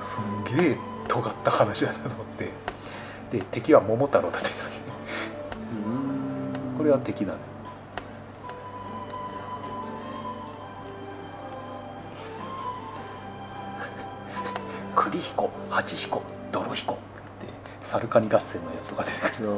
[0.00, 2.50] すんげえ尖った話だなと思って。
[3.30, 4.76] で敵は桃太郎たちですね
[6.74, 6.78] うん。
[6.78, 7.57] これは敵なんだ
[15.10, 16.94] 栗彦八彦泥彦。
[16.94, 17.02] って
[17.86, 19.48] サルカニ合戦のやつとか出てくる。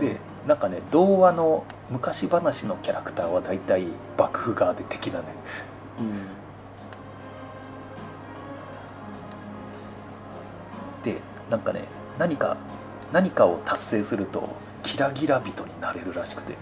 [0.00, 3.86] でなんかね童話の昔話のキャラクターは大体
[4.18, 5.24] 幕府側で敵なのよ
[6.00, 6.26] うん。
[11.02, 11.84] でなんかね
[12.18, 12.56] 何か
[13.12, 14.48] 何かを達成すると
[14.82, 16.52] キラギラ人になれるらしくて。
[16.52, 16.58] うん。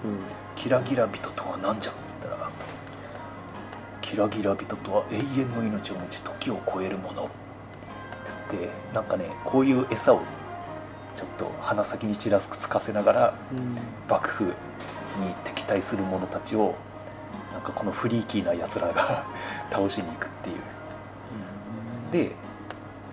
[0.55, 2.51] キラギラ人とは何じゃんっつったら
[4.03, 7.31] キラギラ人とは永遠の命を持ち時を超えるもの
[8.51, 10.21] ってなんかねこういう餌を
[11.17, 13.79] ちょっと鼻先にちらつかせながらうん。
[14.09, 14.53] 幕府に
[15.45, 16.75] 敵対する者たちを
[17.53, 19.25] なんかこのフリーキーなやつらが
[19.71, 20.57] 倒しに行くっていう。
[22.11, 22.33] で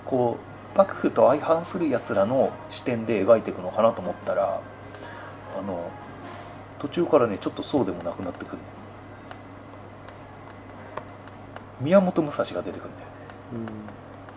[0.06, 0.38] こ
[0.74, 4.62] う幕府と相反するやつらの視点で描いていくのかなと思ったら
[5.60, 5.92] あの
[6.80, 8.58] 途中からねちょっとそうでもなくなってくる。
[11.80, 13.08] 宮本武蔵が出てくるんだよ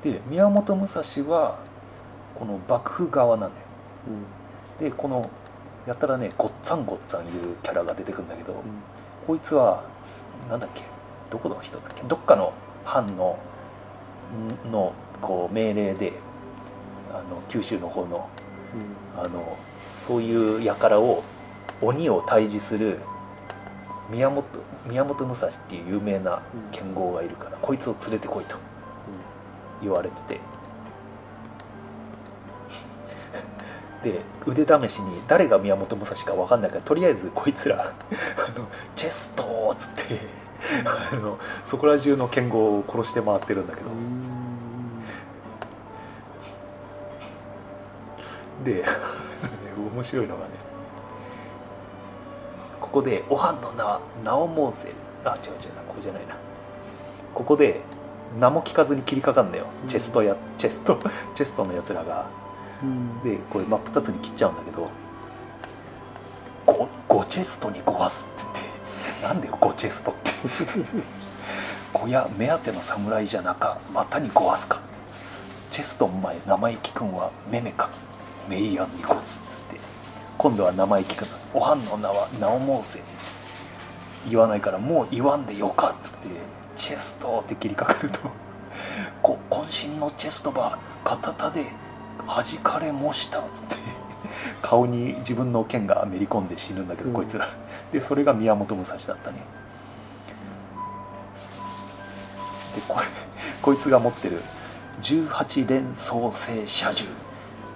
[0.02, 1.58] で宮本武蔵は
[2.34, 3.52] この幕府側なのよ。
[4.78, 4.84] うん。
[4.84, 5.28] でこの
[5.86, 8.60] やたらねごっつぁんごっつぁんいうキャラが出てくるんだけど、うん。
[9.26, 9.84] こいつは
[10.48, 10.82] なんだっけ？
[11.30, 12.02] どこの人だっけ？
[12.02, 12.52] どっかの
[12.84, 13.38] 藩の
[14.66, 16.12] んのこう命令で
[17.10, 18.28] あの九州の方の
[19.16, 19.56] あの
[19.96, 21.22] そういう輩を
[21.82, 23.00] 鬼を退治する
[24.10, 24.44] 宮本
[24.86, 28.56] 宮本武蔵っていう有名な剣豪がいるから、こいつを連れてこいと
[29.82, 30.40] 言われてて。
[34.02, 38.66] で腕試しに誰が宮本武蔵か分かんないからとりあえずこいつらあの
[38.96, 40.20] チェストーっつって
[41.12, 43.90] あのそこら中の剣豪を殺して回ってるんだけど、
[48.64, 48.84] で
[49.94, 50.50] 面白いのがね
[52.80, 54.88] ここで「おはんの名は名を申せ」
[55.28, 56.36] あ違う違うなここじゃないな。
[57.34, 57.82] ここで
[58.38, 60.98] 名も聞かずに切りかかんだよ、うんチェストやチェスト
[61.34, 62.26] チェストのやつらが。
[62.82, 63.22] うん。
[63.22, 64.88] でこれ真っ二つに切っちゃうんだけど
[66.66, 69.22] 「ゴゴチェストにごわす」って言って。
[69.26, 70.30] なんだよゴチェストって。
[71.92, 74.80] 小屋目当ての侍じゃなかまたにごわすか。
[75.70, 77.88] チェストン前生意気くんはめめか。
[78.48, 79.38] メイヤンにごつっ
[79.70, 79.80] て。
[80.38, 83.02] 今度は生意気くんおはんの名は名を申せ。
[84.28, 86.28] 言わないからもう言わんでよかっつって
[86.80, 88.20] チェストって切りかかると。
[89.20, 91.72] こ渾身のチェストば片手で
[92.26, 93.76] 弾かれもしたっつって。
[94.62, 97.14] 顔に自分の剣がめり込んで死ぬんだけど、うん。
[97.14, 97.48] こいつら。
[97.92, 99.36] でそれが宮本武蔵だったね。
[102.74, 103.06] でこれ
[103.60, 104.40] こいつが持ってる
[105.02, 107.06] 18連装性射銃。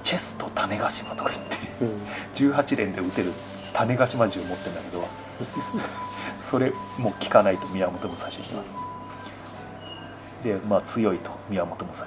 [0.02, 1.56] チェスト種子島とか言って。
[1.82, 2.02] うん。
[2.34, 3.34] 18連で撃てる
[3.74, 5.07] 種子島銃持ってるんだけど。
[6.40, 8.84] それも効かないと宮本武蔵には
[10.45, 12.07] でまあ強いと宮本武蔵。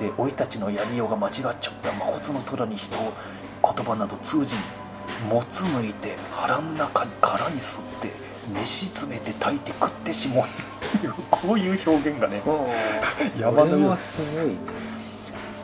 [0.00, 1.92] で老いたちのやりようが間違っちゃった。
[1.92, 3.12] 魔骨の虎に人を
[3.62, 4.58] 言葉など通じん
[5.28, 8.10] もつ抜いて腹ん中に殻に吸って
[8.52, 10.48] 飯詰めて炊いて食ってしもい
[11.30, 12.42] こういう表現がね
[13.38, 14.18] 山のようこれはす。
[14.18, 14.46] ごい。
[14.48, 14.54] ね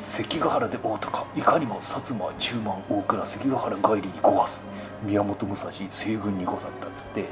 [0.01, 4.64] 関ヶ原で大高いかにも薩摩中満大倉関ヶ原帰りにごわす。
[5.03, 7.29] 宮本武蔵西軍にござったっつって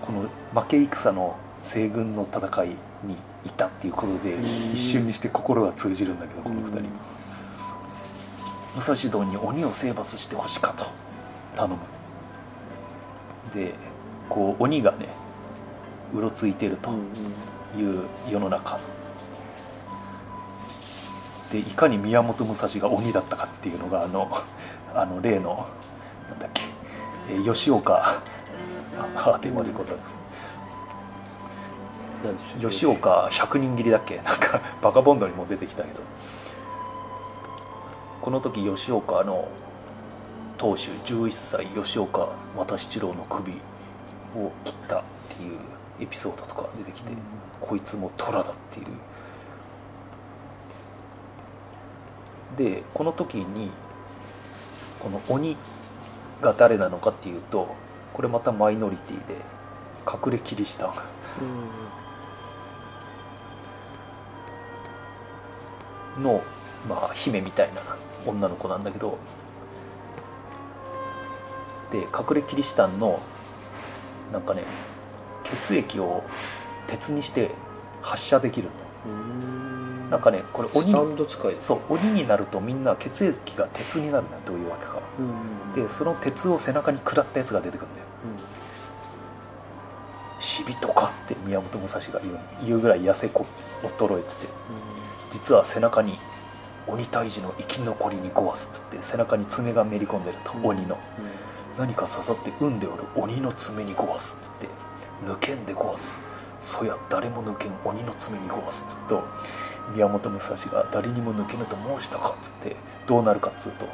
[0.00, 0.22] この
[0.58, 2.68] 負け戦の西軍の戦い
[3.04, 4.72] にいたっていうことでうん。
[4.72, 6.82] 一瞬にして心が通じるんだけどこの二人
[8.74, 10.86] 武蔵道に鬼を征伐してほしかと。
[11.56, 11.76] 頼む。
[13.54, 13.74] で
[14.28, 15.08] こう鬼がね
[16.14, 16.90] うろついてると、
[17.76, 18.78] いう世の中。
[21.50, 24.30] でいかに宮本武蔵が鬼だったかっていうのがあの
[24.94, 25.66] あの例の
[26.30, 26.62] なんだっけ、
[27.30, 28.22] えー吉岡
[29.16, 30.21] あでまでことですなんでしょう
[32.60, 34.16] 吉岡百人斬りだっけ？
[34.22, 36.00] なんかバカボンドにも出てきたけど。
[38.20, 39.48] この時吉岡の
[40.56, 43.52] 当主11歳吉岡又七郎の首
[44.36, 45.02] を切ったっ
[45.36, 45.58] ていう
[46.00, 47.12] エピソードとか出てきて、
[47.60, 48.86] こいつも虎だっていう。
[52.56, 53.70] でこの時に
[55.00, 55.56] この鬼
[56.40, 57.74] が誰なのかっていうと
[58.12, 59.36] これまたマイノリティで
[60.06, 60.92] 隠れキリシタン
[66.18, 66.42] の、
[66.88, 67.80] まあ、姫みたいな
[68.26, 69.18] 女の子なんだけど
[71.90, 73.20] で隠れキリシタンの
[74.32, 74.64] なんかね
[75.44, 76.22] 血液を
[76.86, 77.50] 鉄にして
[78.00, 78.68] 発射できる
[79.06, 79.40] うん。
[80.04, 80.92] のなんかねこれ鬼
[81.58, 88.06] そう鬼になるとみんな血液が鉄になるんだどういうわけかうんでその鉄を背中に食らったやつが出てくるんだよ
[90.42, 93.46] 死人かって宮本武蔵が言う言うぐらい痩せこ
[93.84, 94.34] 衰えてて
[95.30, 96.18] 実は背中に
[96.88, 100.66] 鬼退治の生き残りにごわすっつって背中に爪がめり込んでると、うん。
[100.66, 100.98] 鬼の。
[101.78, 104.68] 何か刺さって産んでおる鬼の爪にごわすっつって
[105.24, 106.18] 抜けんでごわす。
[106.60, 109.24] そや誰も抜けん鬼の爪にごわすっつっと
[109.94, 112.76] 宮本武蔵が誰にも抜けぬと申したかっつって
[113.06, 113.86] どうなるかっつうと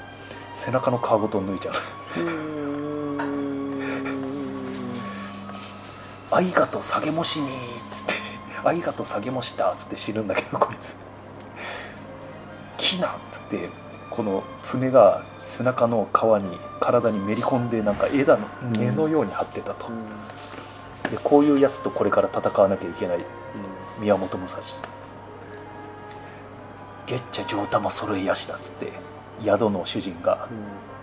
[0.54, 1.74] 背中の皮ごと抜いちゃう
[6.30, 7.50] 「あいがと下げもしに」っ
[7.96, 8.14] つって
[8.64, 10.96] 「あいがと下げもした」っつって死ぬんだけどこいつ
[12.76, 13.70] 「きな」っつって
[14.10, 19.86] この爪が背中の皮に体にめり込んでなんか枝の根のように張ってたと、
[21.10, 23.24] でこういうやつとこれから戦わなきゃいけない
[23.98, 24.60] 宮本武蔵
[27.06, 28.92] 「ゲッチャ上玉揃いやしだ」っつって
[29.42, 30.46] 宿の主人が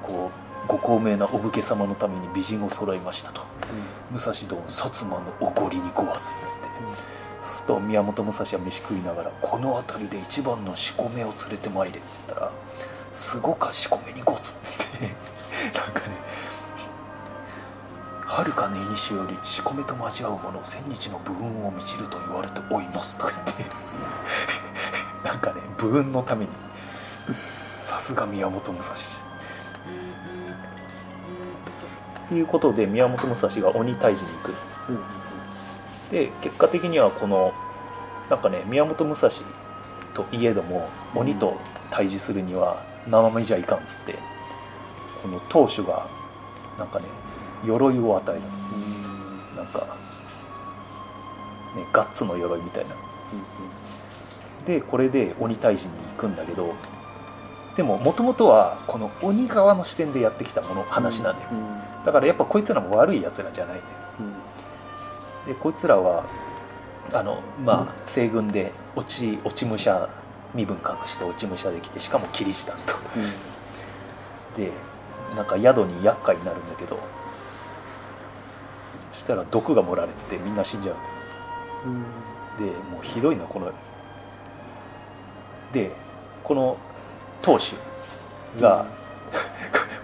[0.04, 3.42] こうご高名なお武家様のために美人を揃いましたと。
[4.12, 6.46] 武蔵殿薩摩のおごりにごわすって。
[6.46, 12.52] 言ってそうすると宮本武蔵は飯食いながら「この辺りで一番の仕込めを連れてまいれ」って言ったら
[13.14, 14.60] 「すごか仕込めにごつ」って
[15.02, 15.12] 言っ
[15.72, 16.18] て なんかね
[18.26, 23.66] 「はるかの古より仕込めと交わう者千日の武運を満ちると言われておいます」とか言って
[25.24, 26.52] なんかね武運のために
[27.80, 28.96] さすが宮本武蔵
[32.32, 34.54] いうことで宮本武蔵が鬼退治に行く。
[36.12, 37.54] で結果的にはこの
[38.30, 39.30] なんかね宮本武蔵
[40.14, 41.58] といえども鬼と
[41.90, 44.16] 対峙するには生身じゃいかんっつって
[45.22, 46.08] この当主が
[46.78, 47.06] なんかね
[47.66, 48.42] 鎧を与える。
[49.56, 49.98] なんか
[51.76, 52.96] ねガッツの鎧みたいな。
[54.66, 56.74] でこれで鬼退治に行くんだけど
[57.76, 61.50] でももともとはこの鬼側の視点でやってきたもの話なんだよ
[62.06, 63.98] だからやっぱこいつらも悪いやつらじゃないんだよ
[65.48, 66.26] でこいつらは
[67.12, 70.10] あのまあ西軍で落ち落ち武者
[70.54, 72.94] 身分隠して落ち武者できてしかもキリシタンと
[74.56, 74.72] で
[75.36, 77.00] なんか宿に厄介になるんだけど
[79.12, 80.96] そしたら毒が盛られててみんな死んじゃう。
[82.58, 83.72] でもうひどいなこの
[85.72, 85.92] で
[86.44, 86.78] この
[87.42, 87.76] 当主
[88.60, 88.88] が、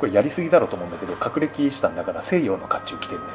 [0.02, 3.30] これやりすぎだろうと思うんだけど隠れキリシタンだから西洋の甲冑着てんだよ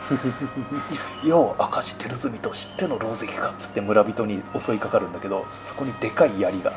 [1.24, 6.72] 「よう明石照純と知っての狼藉か」っつって村人に襲いかかるんだけどそこにでかい槍が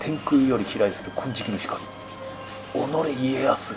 [0.00, 1.80] 天空より飛来する金色の光。
[3.14, 3.76] 己家康。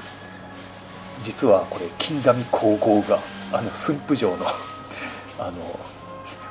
[1.22, 3.20] 実はこれ金陀美皇后が
[3.52, 4.48] あの駿府城の
[5.38, 5.80] あの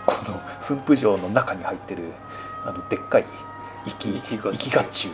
[0.07, 2.13] この駿府城の中に入ってる
[2.65, 3.27] あのでっかい
[3.87, 4.53] 生き生き甲冑。
[4.53, 5.11] 生き甲冑。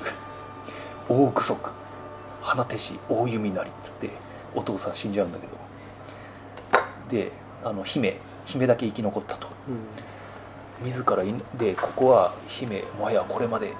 [1.09, 1.79] 大具足
[2.49, 4.19] 花手師大弓なりって言って
[4.55, 5.53] お父さん死んじゃうんだけど。
[7.11, 7.33] で
[7.63, 9.49] あの姫姫だけ生き残ったと。
[10.83, 13.75] 自らいでここは姫もはやこれまで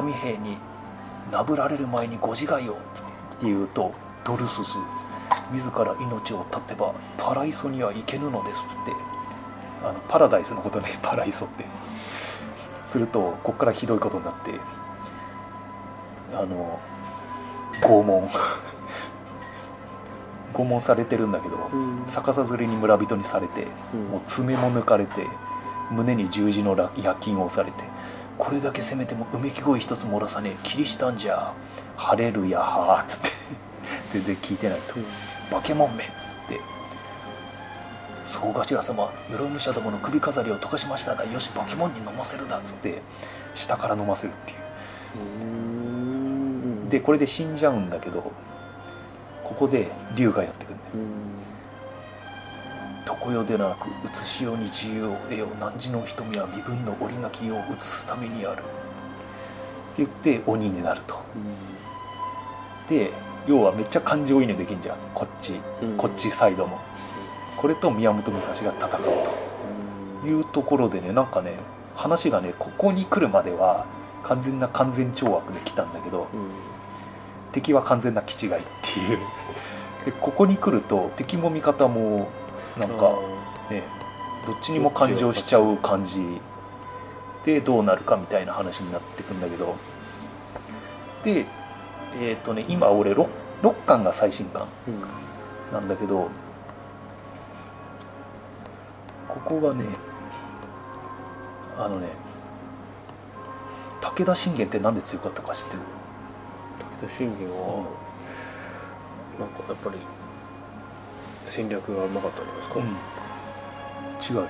[0.00, 0.56] 民兵に
[1.30, 2.76] なぶられる前にご自害をっ
[3.38, 3.92] て言うと
[4.24, 4.78] ドルスス
[5.52, 8.92] 自ら命を絶てばパライソには行けぬのですっつって
[9.82, 11.66] あのパラダイスのことね パライソって。
[12.86, 14.50] するとこっからひどいことになって
[16.34, 16.80] あの
[17.82, 18.28] 拷問。
[20.52, 21.70] 拷問されてるんだけど
[22.06, 23.66] 逆さづりに村人にされて
[24.10, 25.26] もう爪も抜かれて
[25.90, 27.84] 胸に十字のら夜勤を押されて
[28.38, 31.54] これだけ攻めてもうめき声一つ漏らさねえキリシタンじゃ
[31.96, 33.28] 晴れるやはーっつって
[34.12, 34.94] 全然聞いてないと
[35.50, 36.12] 「化け物め」っつっ
[36.48, 36.60] て。
[38.22, 43.02] 総頭様鎧武者どもの首飾りを溶かしましたがよしポケモンに飲ませるだっつって
[43.54, 44.58] 下から飲ませるっていう。
[45.44, 45.79] うん
[46.90, 48.32] でこれで死んじゃうんだけど
[49.44, 50.90] ここで竜がやってくるんだよ。
[50.94, 51.40] うん。
[53.06, 58.58] 常世でなく移しよに自由を得よ汝の瞳は身分の折なき世を移すためにある。
[58.58, 58.62] っ
[59.96, 61.16] て言って鬼になると。
[62.88, 63.12] で
[63.46, 64.96] 要はめっちゃ感情移入できんじゃん。
[65.14, 65.60] こっち。
[65.82, 65.96] うん。
[65.96, 66.78] こっちサイドも。
[67.56, 69.50] これと宮本武蔵が戦うと。
[70.26, 71.54] いうところでねなんかね
[71.94, 73.86] 話がねここに来るまでは
[74.22, 76.69] 完全な完全懲悪で来たんだけどうん
[77.52, 79.18] 敵は完全な気違いっていう。
[80.04, 82.28] でここに来ると敵も味方も
[82.78, 83.12] なんか
[83.68, 83.82] ね
[84.46, 86.40] どっちにも感情しちゃう感じ。
[87.44, 89.76] でどうなるかみたいな話になってくんだけど。
[91.24, 91.46] で
[92.20, 93.26] えっ、とね今俺 6,
[93.62, 95.04] 6巻が最新巻うん。
[95.72, 96.28] なんだけど
[99.28, 99.84] ここがね
[101.78, 102.08] あのね
[104.00, 105.82] 武田信玄ってなんで強かったか知ってる？
[107.00, 107.86] 武田信玄は
[109.38, 109.96] なんかやっぱり
[111.48, 112.80] 戦略がうまかったんですか、
[114.40, 114.48] 違う。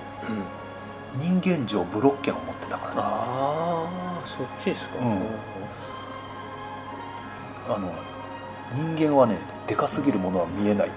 [1.18, 3.00] 人間上ブロッケンを持ってたからね。
[3.02, 5.22] ああそっちですか、うん。
[7.74, 7.92] あの
[8.74, 10.90] 人間はねでかすぎるものは見えない。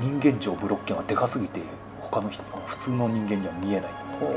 [0.00, 1.60] 人間上ブロッケンはでかすぎて
[2.00, 3.90] 他の人普通の人間には見えない。
[3.90, 4.28] はいは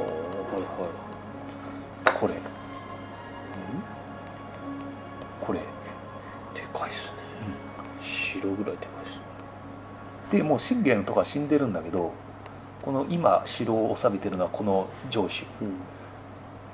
[2.08, 2.12] い。
[2.20, 2.36] これ
[5.50, 5.62] これ。
[6.54, 7.14] でかいっすね、
[8.04, 9.22] 白ぐらいでかいっすね。
[10.32, 12.14] でもう信玄とか死んでるんだけど
[12.84, 15.46] この今城を治めてるのはこの城主。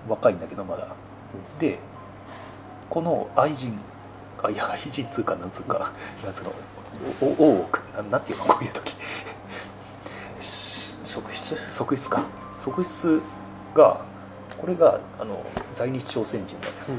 [0.09, 0.89] 若いんだけどまだ、
[1.57, 1.80] で
[2.89, 3.80] この愛人
[4.43, 5.91] あいや愛人つうかなんつうか
[6.23, 6.51] なんつうの
[7.21, 8.93] おお大奥ななんていうのこういう時。
[11.05, 11.55] 側室？
[11.71, 12.26] 側室か。
[12.61, 13.21] 側室
[13.73, 14.01] が
[14.59, 16.73] これがあの在日朝鮮人だよ。
[16.89, 16.95] うん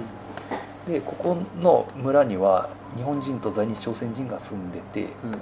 [0.86, 5.32] でここの村には日本人と在日朝鮮人が住んでてうん。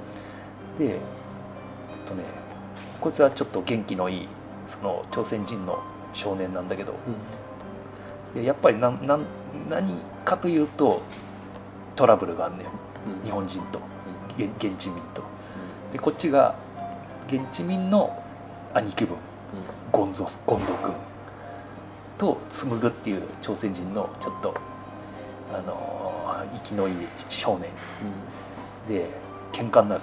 [0.78, 1.00] でえっ
[2.06, 2.24] とね
[3.00, 4.28] こいつはちょっと元気のいい
[4.66, 5.82] その朝鮮人の
[6.12, 6.94] 少年なんだけど。
[8.34, 9.24] でやっぱりなんなん
[9.68, 11.02] 何かというと
[11.94, 12.66] トラブルがあんねん。
[12.66, 13.24] うん。
[13.24, 13.80] 日本人と。
[14.36, 15.22] 現現地民と。
[15.92, 16.56] でこっちが
[17.28, 18.22] 現地民の
[18.72, 19.16] 兄貴分。
[19.92, 20.92] ゴンゾゴンゾ君
[22.18, 24.54] と紡ぐっていう朝鮮人のちょっと
[25.54, 26.94] あのー生きのいい
[27.28, 27.70] 少年
[28.88, 29.08] で
[29.52, 30.02] 喧嘩になる。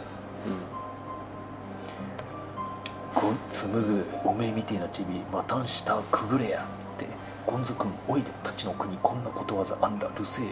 [3.14, 7.06] ゴン紡ぐおめえみてえなチビまたん下くぐれやって
[7.46, 10.46] ゴンゾ君おいでたちの国こんなことわざあんだるせえ。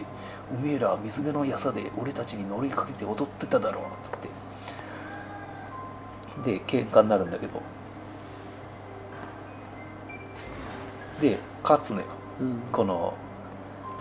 [0.54, 4.10] おめえら水辺のやさで俺たちに乗りかけて踊ってただろうつっ
[6.44, 6.50] て。
[6.52, 7.62] で喧嘩になるんだけど。
[11.20, 12.06] で勝つのよ。
[12.40, 12.60] うん。
[12.70, 13.14] この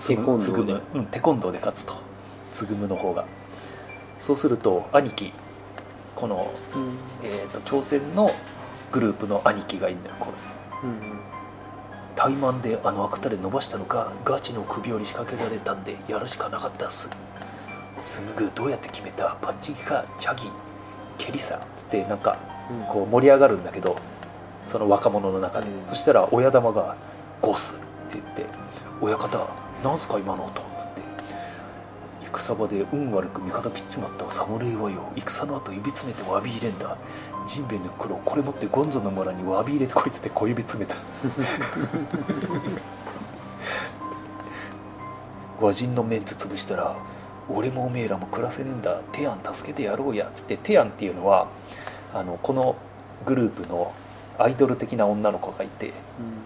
[0.07, 1.95] テコンドーでうん、テコンドーで勝つと。
[2.53, 3.25] つぐむの方が。
[4.17, 5.33] そうすると兄貴。
[6.15, 6.97] この、うん。
[7.23, 8.29] えー、と朝鮮の
[8.91, 10.27] グループの兄貴がいるんだよこ
[10.83, 10.89] れ。
[10.89, 11.19] うん
[12.15, 17.09] 怠慢であの悪たれ伸ばしたのかガチの首折り仕掛けられたんでやるしかなかったっす。
[18.01, 19.37] 紡ぐどうやって決めた？
[19.41, 20.05] パッチギか？
[20.19, 20.51] チャギ？
[21.17, 22.37] ケリさつってなんか
[22.69, 22.93] うん。
[22.93, 23.95] こう盛り上がるんだけど
[24.67, 25.73] その若者の中で、うん。
[25.87, 26.97] そしたら親玉が
[27.41, 27.75] 「ゴス」
[28.09, 28.45] って言って
[28.99, 29.47] 「親方
[29.84, 30.99] なんすか今の音」つって。
[32.32, 36.95] 戦場で運悪く味方切っちまった侍はよ戦の後指詰めて詫び入れんだ。
[37.47, 40.95] ジンベエの黒これ持ってゴンゾの村に詫び入れてこいつって小指詰めた。
[45.59, 46.95] 和人のメンツ潰したら
[47.49, 49.01] 俺もおめえらも暮らせねえんだ。
[49.11, 50.27] テアン助けてやろうや。
[50.27, 51.47] っつってテアンっていうのは
[52.13, 52.75] あのこの
[53.25, 53.91] グループの
[54.39, 55.93] アイドル的な女の子がいて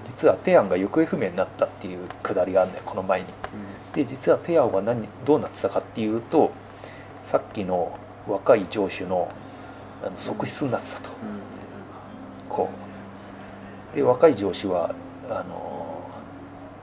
[0.06, 3.28] 実はテアンが行方不明になったっていうくだりがあるんだよこの前に。
[3.94, 6.52] で実はテアンは何どうなってたかっていうと
[7.24, 9.32] さっきの若い上司の
[10.04, 11.10] あの側室になってたと。
[12.50, 12.70] こ
[13.94, 13.96] う。
[13.96, 14.96] で若い上司は
[15.30, 16.02] あの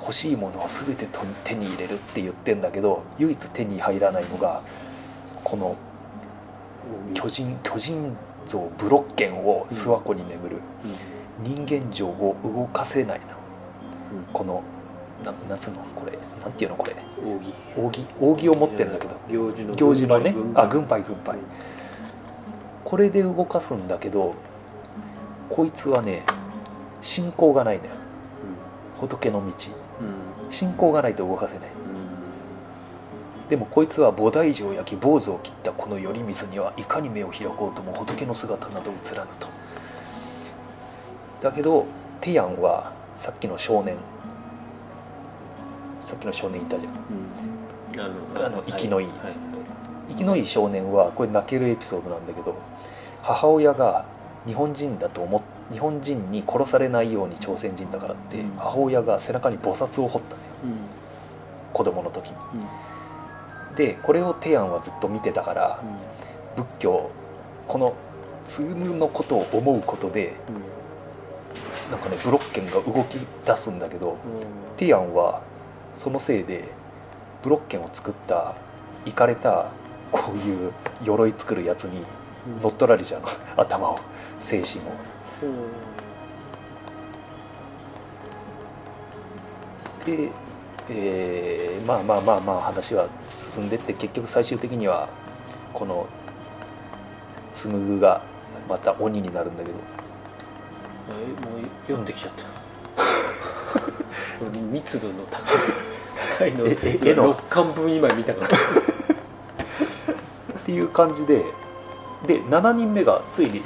[0.01, 4.63] 欲しいものを全てと手に入れるって言ってんだけど唯一手に入らないのが
[5.45, 5.77] この
[7.15, 8.17] 巨人巨人
[8.51, 10.57] 像ブロッケンを諏訪湖に眠る
[11.43, 13.27] 人間像を動かせないの
[14.33, 14.63] この
[15.25, 16.97] ななんつうのこれなんていうのこれ？
[17.23, 17.55] 扇。
[17.77, 18.05] 扇？
[18.21, 19.15] 扇を持ってんだけど。
[19.31, 20.35] 行事の行事のね。
[20.55, 21.39] あ軍配軍配。
[22.85, 24.35] これで動かすんだけど
[25.49, 26.25] こいつはね
[27.03, 27.91] 信仰がないのよ。
[29.01, 29.53] 仏の道。
[30.51, 31.69] 信仰がないと動かせない
[33.51, 39.49] でもこいつは菩提樹を焼き坊主を切ったこの頼水にはいかに目を開こうとも仏の姿など映らぬと。
[41.43, 41.85] だけど
[42.21, 43.97] テヤンはさっきの少年。
[46.01, 46.93] さっきの少年いたじゃん。
[46.93, 49.07] うん、ああの生きのいい。
[49.09, 49.17] はい。
[50.11, 52.55] 生きのいい少年はこれ泣けるエピソードなんだけど
[53.23, 54.07] 母親が
[54.47, 55.43] 日本人だと思っ
[55.73, 58.53] 日本人に殺されないように朝鮮人だからって、うん。
[58.57, 60.49] 母親が背中に菩薩を彫ったのよ。
[60.65, 60.77] うん。
[61.73, 62.37] 子供の時に。
[62.55, 62.90] うん
[63.81, 65.83] でこれをテヤンはずっと見てたから
[66.55, 67.11] 仏教
[67.67, 67.95] この
[68.47, 70.35] ツームのことを思うことで
[71.87, 73.15] うんなんかねブロッケンが動き
[73.47, 74.17] 出すんだけどうん
[74.77, 75.41] ティヤンは
[75.95, 76.65] そのせいで
[77.43, 78.55] ブロッケンを作った
[79.07, 79.69] イかれた
[80.13, 80.73] こういう
[81.03, 82.05] 鎧作るやつに
[82.63, 83.29] 乗っ取られちゃうの。
[83.57, 83.97] 頭を
[84.41, 84.83] 精神を。
[90.05, 90.31] で、
[90.91, 93.09] えーまあまあまあまあ話は
[93.51, 95.09] 進んでって結局最終的には
[95.75, 96.07] この
[97.55, 98.23] 紡ぐが
[98.69, 99.77] また鬼になるんだけど。
[101.11, 101.13] え
[101.51, 102.45] もう読んできちゃった。
[104.71, 107.35] 密度の高い高いのええ絵の？
[107.39, 108.49] 6巻分今見たから。
[108.49, 108.51] っ
[110.65, 111.45] ていう感じで
[112.27, 113.63] で7人目がついに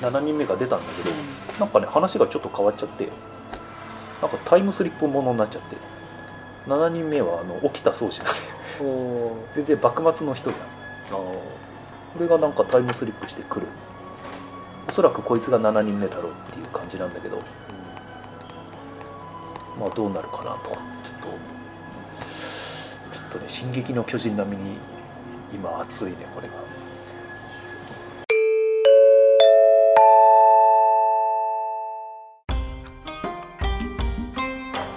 [0.00, 1.10] 7人目が出たんだけど
[1.60, 3.08] なんかね話がちょっと変わっちゃって
[4.22, 5.76] なんかタイムスリップものになっちゃって
[6.66, 8.38] 7人目はあの沖田総司だね。
[9.52, 10.64] 全然幕末の人じゃん。
[10.64, 11.40] あこ
[12.18, 13.66] れがなんかタイムスリップしてくる。
[14.88, 17.38] おそらくこいつが7人目だろうっていう感じなんだけど。
[19.78, 20.76] まあどうなるかなとちょっ
[21.18, 21.24] と
[23.12, 24.78] ちょっとね「進撃の巨人」並みに
[25.52, 26.54] 今熱いねこれが。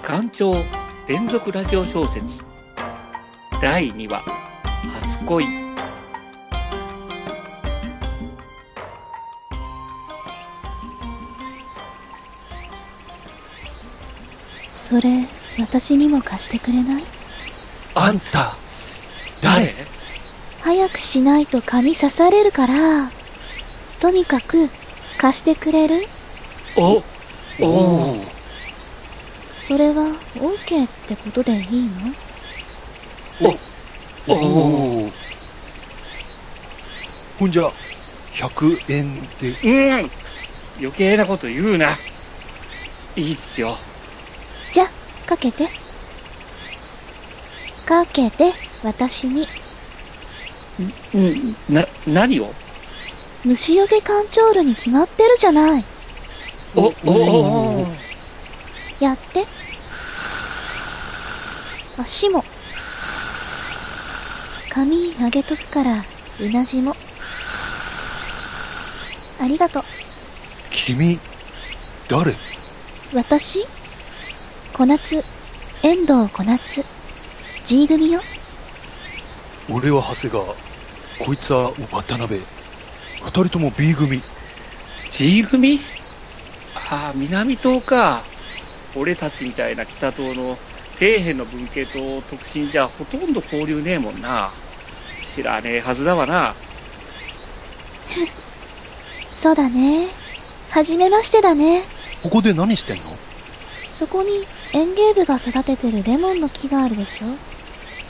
[0.06, 0.54] 館長
[1.08, 2.42] 連続ラジオ小説。
[3.62, 4.22] 第2話。
[5.06, 5.46] 初恋。
[14.68, 15.24] それ
[15.58, 17.02] 私にも貸してくれない？
[17.94, 18.52] あんた
[19.42, 19.72] 誰？
[20.60, 22.74] 早くしないと髪刺されるから。
[24.00, 24.68] とにかく
[25.18, 25.94] 貸してくれる？
[26.76, 27.02] お
[27.64, 28.37] お
[29.68, 30.02] それは
[30.34, 32.14] OK ってことでいいの？
[33.42, 35.10] おおお
[37.38, 37.70] ほんじゃ、
[38.32, 39.50] 100円で。
[39.68, 40.10] うん
[40.78, 41.98] 余計なこと言うな。
[43.16, 43.76] いいっすよ。
[44.72, 44.86] じゃ
[45.26, 45.66] かけて
[47.86, 48.52] かけて
[48.82, 49.44] 私に
[51.14, 52.46] うん、な、何を
[53.44, 55.84] 虫よけカンチョールに決まってるじゃない
[56.76, 57.86] お、お、お、
[59.00, 59.57] やって
[61.98, 62.44] 足も。
[64.70, 66.04] 髪あげとくから
[66.40, 66.94] うなじも。
[69.40, 69.82] ありがとう。
[70.70, 71.18] 君、
[72.08, 72.34] 誰？
[73.12, 73.66] 私？
[74.74, 75.24] 小夏。
[75.82, 76.84] 遠藤小夏。
[77.64, 78.20] G 組よ。
[79.70, 80.44] 俺は長谷川、
[81.26, 82.40] こいつは渡辺。
[82.40, 84.22] 二人とも B 組。
[85.12, 85.80] G 組？
[86.90, 88.22] ああ、南東か。
[88.96, 90.56] 俺たちみたいな北東の
[90.98, 94.50] 底辺の文系と特進じゃほとんど交流ねえもんな。
[95.34, 96.54] 知らねえはずだわな。
[99.30, 100.08] そうだね。
[100.70, 101.84] はじめましてだね。
[102.22, 103.16] ここで何してんの？
[103.90, 104.30] そこに
[104.74, 107.26] 園芸部が育ててるレモンの木があるでしょ。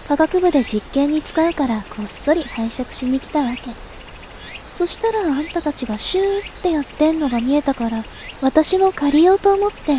[0.08, 3.70] 科学部で実験に使うからこっそり拝借しに来たわけ。
[4.72, 8.02] そしたらあんたたちがシューってやってんのが見えたから
[8.40, 9.94] 私も借りようと思って。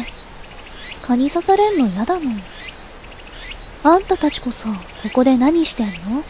[1.03, 2.33] 蚊に刺されんの嫌だもん
[3.81, 6.23] あんたたちこそここで何してんの？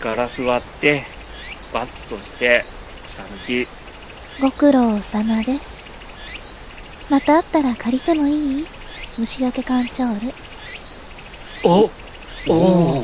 [0.00, 1.04] ガラス割って、
[1.72, 2.64] バツとして、
[3.12, 3.68] 草抜き。
[4.40, 5.88] ご苦労様です。
[7.10, 8.66] また会ったら借りてもいい？
[9.18, 10.32] 虫除けカンチョール。
[11.68, 11.90] お、
[12.48, 13.02] お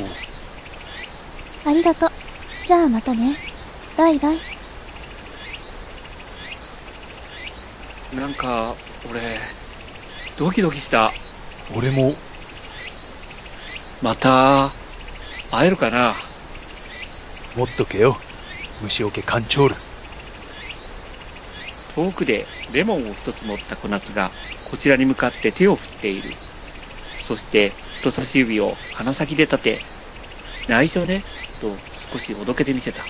[1.67, 2.09] ありがとう。
[2.65, 3.37] じゃあまたね。
[3.97, 4.37] バイバイ。
[8.15, 8.77] なんか、
[9.11, 9.21] 俺、
[10.39, 11.11] ドキドキした。
[11.75, 12.15] 俺も、
[14.03, 14.73] また、
[15.51, 16.13] 会えるかな？
[17.57, 18.19] 持っとけよ。
[18.83, 19.75] 虫除けカンチョール。
[21.95, 22.45] 遠くで
[22.75, 24.31] レモンを一つ持った小夏が
[24.71, 26.29] こちらに向かって手を振っている。
[27.27, 29.79] そして人差し指を鼻先で立て、
[30.69, 31.23] 内緒ね、
[31.63, 31.71] と
[32.13, 33.01] 少しおどけてみせた。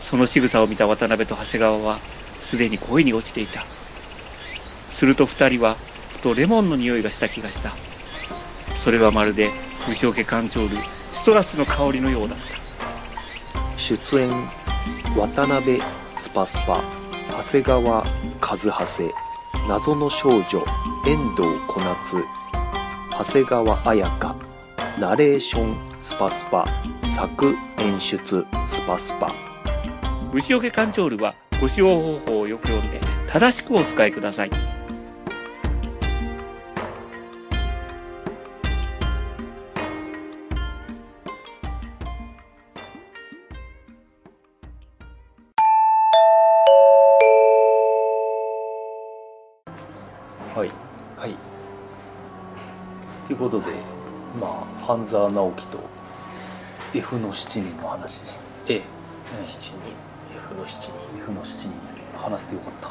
[0.00, 3.60] その仕草を見た渡辺と長谷川はすでに恋に落ちていた。
[3.60, 7.74] すると二人はふとレモンの匂いがした気がした。
[8.82, 9.50] それはまるで
[9.88, 12.64] 虫除けカンチョール、シトラスの香りのようだった。
[13.76, 14.30] 出演
[15.14, 15.82] 渡辺
[16.16, 16.82] スパスパ
[17.30, 18.04] 長谷川
[18.40, 19.12] 和瀬
[19.68, 20.64] 謎の少女
[21.06, 22.16] 遠藤小夏
[23.10, 24.36] 長谷川彩香
[24.98, 26.66] ナレーションスパスパ
[27.14, 29.34] 作演出スパスパ
[30.32, 34.50] 虫除けカンチョールはご使用方法をよく読んで正しくお使いください
[54.86, 55.78] 半沢直樹と
[56.94, 58.44] F の7人の話でした。
[58.68, 58.82] A え。
[59.42, 59.72] 7人。
[60.36, 60.92] F の7人。
[61.18, 61.70] F の7人
[62.16, 62.88] 話してよかった。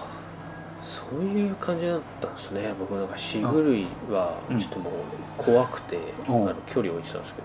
[0.83, 2.73] そういう感じだったんですね。
[2.77, 4.93] 僕なんか死狂いはうんちょっともう
[5.37, 6.49] 怖くて、うん。
[6.49, 7.41] あの距離を置いてたんですけ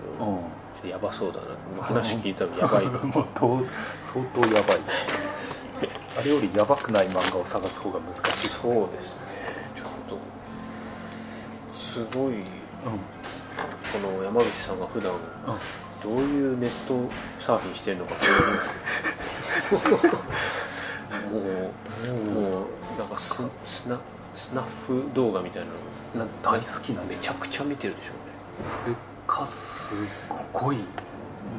[0.87, 1.39] ど、やばそうだ
[1.77, 2.85] な話聞いたらやばい。
[2.85, 3.65] な もう
[4.01, 4.79] 相当やばい。
[6.17, 9.21] あれよりやばくない漫画を探す方が難しいそうですね。
[9.75, 10.17] ちょっと
[11.77, 12.41] すごいうん
[13.91, 15.13] この山口さんが普段
[16.03, 18.15] どういうネットサーフィンしてるのか
[21.31, 23.99] もうもうなんかススナ
[24.33, 28.69] スナッフ動画みたいなのな大好きなんでめちゃくちゃ見てるでしょうね。
[28.83, 28.95] それ
[29.27, 29.93] かす
[30.53, 30.77] ごい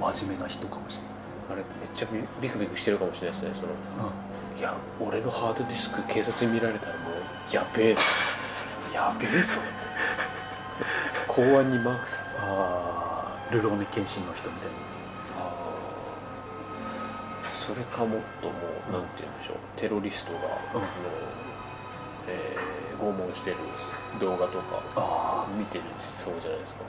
[0.00, 1.02] 真面目な人かもしれ
[1.50, 4.08] あれめっちゃビビクビクしてるかもしれないですねその。
[4.08, 4.14] な
[4.56, 7.96] い、いや俺のハードディスク警察に見られたらもうやべえ
[8.94, 9.60] やべえぞ。
[9.60, 10.90] って
[11.34, 14.76] 公安にマークされああルローネ検診の人みたいに
[15.38, 15.52] あ
[17.66, 18.54] それかもっとも
[18.88, 19.56] うなんて言うんでしょう。
[19.76, 20.82] テロリストが、うん
[22.28, 23.56] えー拷問してる
[24.20, 26.80] 動画とかあ見てるそうじゃないですか。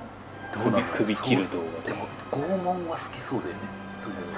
[0.52, 2.00] あどう首切る動画とか。
[2.02, 3.60] も拷問は好きそうだよね。
[4.04, 4.36] とりあえず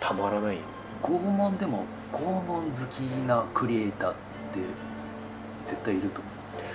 [0.00, 0.58] たまらない。
[1.02, 4.60] 拷問でも拷問好きなクリエイターって
[5.66, 6.29] 絶対いると思う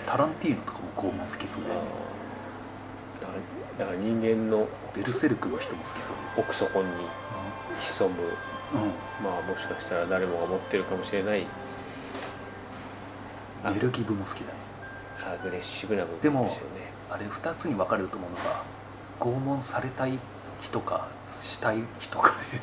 [0.05, 1.75] タランティーノとかも拷問好きそうだだ
[3.27, 3.39] から
[3.77, 6.15] だから人間のベルセルクの人も好きそう。
[6.37, 6.89] 奥底に
[7.81, 8.17] 潜む。
[8.17, 8.87] だよ
[9.21, 11.45] まあもしかしたら誰もが持ってるかもしれない。
[13.63, 14.53] あルギブも好きだね。
[15.23, 16.91] アグレッシブな部でも分ですよね。
[17.09, 18.63] あれ2つに分かれると思うのが
[19.19, 20.19] 拷問されたい
[20.61, 21.09] 人か
[21.41, 22.59] したい人かで。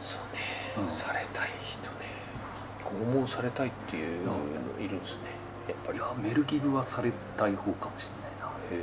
[0.00, 0.94] そうね、うん。
[0.94, 1.50] されたい
[2.92, 4.32] 拷問されたいっていうの
[4.80, 5.20] いるんですね。
[5.68, 5.98] やっぱり。
[5.98, 8.46] いやメルギブはされたい方かもしれないな。
[8.46, 8.80] だへえ。
[8.80, 8.82] っ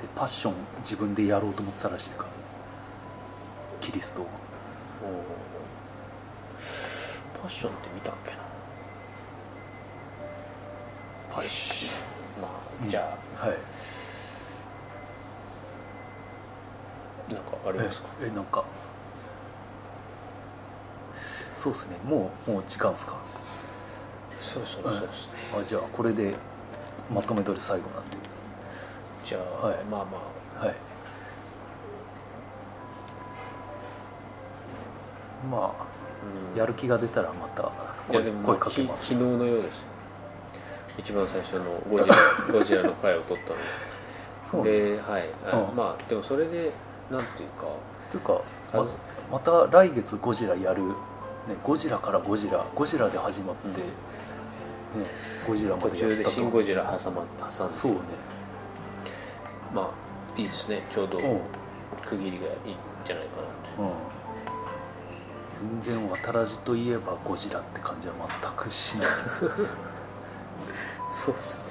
[0.00, 2.30] てパッション自分でやろうと思ってたらしいから。
[3.80, 4.26] キリストを。
[7.42, 8.38] パッションって見たっけな？
[11.30, 11.90] パッシ
[12.40, 12.48] ま
[12.80, 13.58] うんあじゃョンはい。
[17.28, 18.08] あなんかありますか？
[18.22, 18.64] ええなんか
[21.64, 21.96] そうですね。
[22.04, 23.16] もうもう時間ですか？
[24.38, 26.34] そろそろそうですねあじゃあこれで
[27.10, 28.18] まとめ取り最後なんで。
[29.24, 29.76] じゃあ、はい。
[29.90, 30.74] まあまはい。
[35.50, 35.72] まあ、あ
[36.52, 36.58] うん。
[36.58, 37.72] やる気が出たらまた
[38.08, 39.06] 声でも声かけます。
[39.06, 39.82] き昨日のようです。
[40.98, 42.16] 一番最初のゴジラ
[42.52, 43.54] ゴジラの回を撮った
[44.50, 45.22] そうのではい。
[45.50, 45.76] あうん。
[45.76, 46.72] まあでもそれで
[47.10, 47.64] なんていうか。
[48.10, 48.42] というか
[48.74, 48.86] あま
[49.32, 50.82] また来月ゴジラやる、
[51.48, 53.74] ね、ゴジラからゴジラゴジラで始まって、ね、
[55.46, 56.22] ゴジラま途でやったと。
[56.22, 57.74] 中で「シン・ゴジラ」挟ま挟んで。
[57.74, 57.98] そうね。
[59.74, 60.82] まあいいですね。
[60.92, 61.40] ちょうどうん。
[62.06, 63.42] 区切りがいいんじゃないか
[63.78, 63.94] なうん。
[65.82, 69.48] 全然渡らじといえばゴジラって感じは全くしない、と
[71.12, 71.64] そうっすね。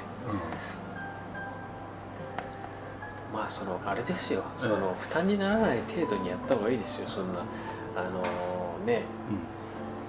[3.34, 4.44] まあそのあれですよ。
[4.60, 7.08] その負担にならない程度にやった方がいいですよ。
[7.08, 7.40] そんな
[7.96, 8.24] あの
[8.86, 9.04] ね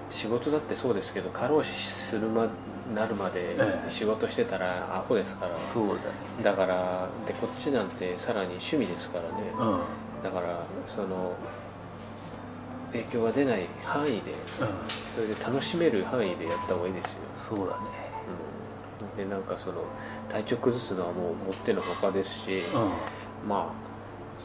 [0.09, 2.47] 仕事だってそうですけど過労死するま
[2.93, 3.89] なるまでええ。
[3.89, 6.43] 仕事してたらアホですから、そうだね。
[6.43, 9.71] だからでこっちなんてさらに趣味ですからね、うん。
[9.71, 9.77] うん
[10.23, 11.37] だからその
[12.91, 14.33] 影響が出ない範囲で
[15.13, 17.81] それで楽しめる範囲でやった方がいいですよ、そうだね。
[19.01, 19.83] うん、でなんかその
[20.29, 22.61] 体調崩すのはもうもってのほかですし、
[23.43, 23.49] うん。
[23.49, 23.73] まあ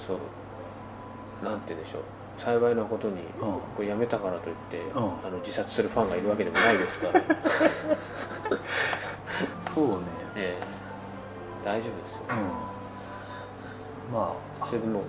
[0.06, 2.02] そうなんて言うんでしょう
[2.42, 3.22] 幸いなことに、
[3.76, 4.82] これやめたからといって、ん。
[4.92, 4.94] あ
[5.30, 7.20] の自殺するファンがいるわけでもないですから、
[9.74, 9.94] そうね。
[10.36, 10.64] ええ。
[11.64, 12.20] 大丈夫ですよ。
[12.30, 12.36] うん。
[14.14, 14.66] まあ。
[14.66, 15.02] それでも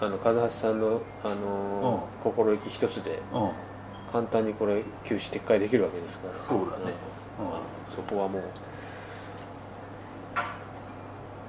[0.00, 3.50] あの風橋さんの、あのー心意気一つでうん。
[4.10, 6.34] 簡単にこれ休止撤回できるわけですから。
[6.34, 6.94] そうだね。
[7.38, 7.60] まあ
[7.94, 8.42] そこはもう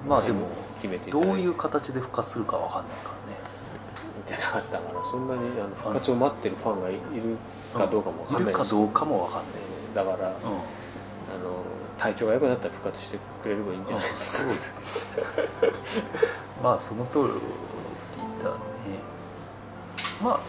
[0.08, 3.10] まあでも決めていどういう形で復活するかわかんないから。
[3.10, 3.15] ね
[4.26, 5.00] ってなかったから。
[5.10, 7.38] そんなにあの復活を待ってるファンがいいる
[7.72, 8.56] かどうかもわかんないし。
[8.56, 9.52] いるかどうかもわかんない、
[9.94, 10.34] だから、うん。
[10.34, 11.62] あの
[11.98, 14.38] 体調が良くなったら復活してくれればいいんじゃないですか、
[16.62, 17.24] まあその通り
[18.44, 18.56] だね、
[20.22, 20.40] まあ、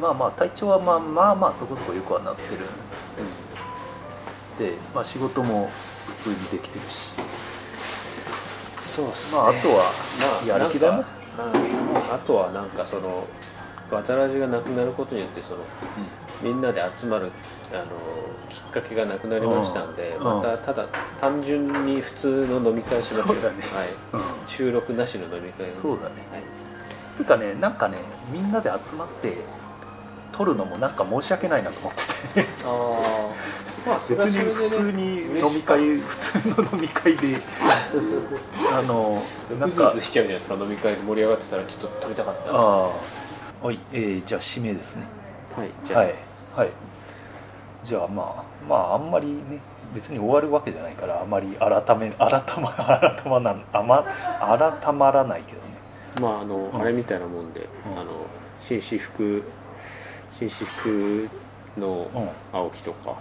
[0.00, 2.48] まあまあ体調はまあまあまあそこそこよくはなってる。
[2.56, 2.56] ん。
[4.58, 5.70] で、まあ、仕事も
[6.08, 7.14] 普通にできてるし。
[8.80, 9.38] そうっすね。
[9.38, 13.26] まああとはまあやる気だねなまああとはなんかその
[13.90, 15.58] 渡らじがなくなることによってその
[16.42, 17.30] みんなで集まる
[17.72, 17.84] あの
[18.48, 20.24] きっかけがなくなりましたんで、うん。
[20.24, 20.86] またただ
[21.20, 23.36] 単純に普通の飲み会しましょう。
[23.36, 23.42] ね。
[23.42, 23.52] はい、
[24.12, 24.46] うん。
[24.46, 26.14] 収録なしの飲み会をそうだね。
[26.30, 26.42] はい。
[27.16, 27.98] ていうかねなんかね
[28.30, 29.36] みんなで集まって
[30.36, 31.92] 撮るのもなんか申し訳ないなと思っ
[32.34, 32.48] てて。
[32.64, 33.56] ああ
[33.86, 37.36] まあ別に普通に飲み会普通の飲み会で
[38.72, 39.22] あの
[39.58, 39.90] なんか。
[39.90, 42.50] うずうずしちゃうじゃないですか飲み会で盛り上がってたらちょっと撮りたかった。
[42.52, 42.90] ああ
[43.62, 45.02] はい、えー、じゃあ締めですね。
[45.56, 46.14] はいじゃあ、はい
[46.56, 46.70] はい。
[47.84, 49.60] じゃあまあまああんまりね
[49.94, 54.04] 別に終わるわけじゃないからあまり改め改ま改まなんあま
[54.82, 55.68] 改まらないけどね。
[56.20, 56.80] まああの、うん。
[56.80, 57.98] あれみたいなもんで、うん。
[58.00, 58.26] あの
[58.68, 59.44] 紳士服
[60.38, 61.28] 紳士服
[61.78, 62.28] のうん。
[62.52, 63.16] 青木とか、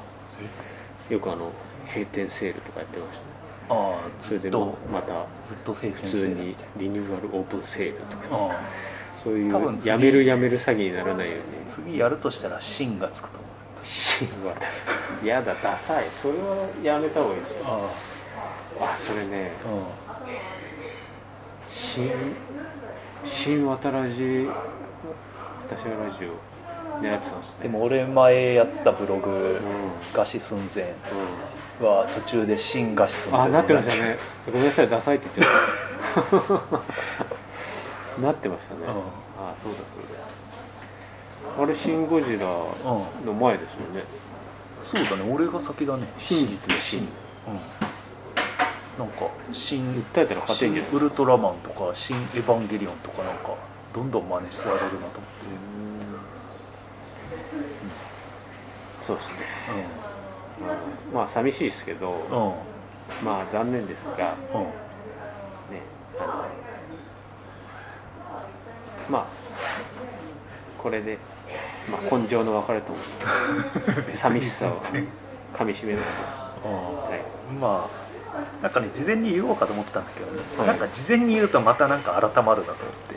[1.09, 1.51] よくあの
[1.87, 3.35] 閉店セールとかやってましたね。
[3.69, 8.55] ああそれでずっともまたずっと晴普天通にリニューアルオープンセールとか。
[9.23, 11.43] そういうやめるやめる詐欺にならないように。
[11.67, 13.49] 次やるとしたら芯がつくと思う。
[13.83, 14.53] 新は
[15.23, 16.05] やだダサい。
[16.05, 17.41] それはやめた方がいい。
[17.41, 17.89] ですよあ。
[18.81, 19.51] あそれね
[21.69, 22.11] 新
[23.23, 24.47] 新渡らじ
[25.67, 26.54] 私はラジオ
[27.01, 29.59] 狙ってたんですねでも俺前やってたブログうん、
[30.13, 30.93] 「餓死寸前
[31.81, 34.17] うん」は途中で新餓死寸前あ、になってましたね。
[34.45, 36.59] ごめんなさい、ダサいって言っちゃっ
[38.17, 38.21] た。
[38.21, 38.81] なってましたね。
[38.81, 38.91] うん
[39.37, 39.97] あ、そうだそ
[41.53, 41.63] うだ。
[41.63, 44.03] あれ、シン・ゴジラうんの前ですよね。
[44.83, 46.99] そうだね俺が先だね真実の真。
[46.99, 47.07] うん
[48.97, 53.53] なんか新訴えたら勝てんじゃない新ウルトラマンとか新エヴァンゲリオンとかなんか
[53.93, 55.19] どんどん真似されるなと思って
[59.05, 59.85] そうですね。
[61.11, 61.15] うん。
[61.15, 62.47] まあ、寂しいですけど、うん。
[62.47, 62.53] うん
[63.23, 64.61] まあ、残念ですが、うん。
[64.61, 65.81] ね、
[66.19, 66.27] あの、
[69.09, 69.25] まあ、
[70.81, 71.17] これで、
[71.89, 74.81] まあ、根性の別れと思って、 寂しさを
[75.53, 76.05] かみしめます。
[76.65, 77.21] はい。
[77.59, 78.05] まあ
[78.61, 80.67] なんかね事前に言おうかと思ってたんだけどね、はい。
[80.67, 83.15] なんか事前に言うとまたなんか改まるなと思って、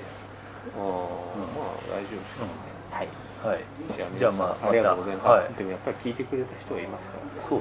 [0.74, 2.40] あーまあ大丈夫です、
[2.90, 3.08] はい。
[3.42, 3.77] はい
[4.18, 5.54] じゃあまあありがとうございます、はい。
[5.54, 7.42] でもやっぱり聞いてくれた人はいますから。
[7.42, 7.60] そう、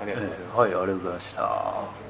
[0.00, 2.05] ありがとうございます、はいありがとうございました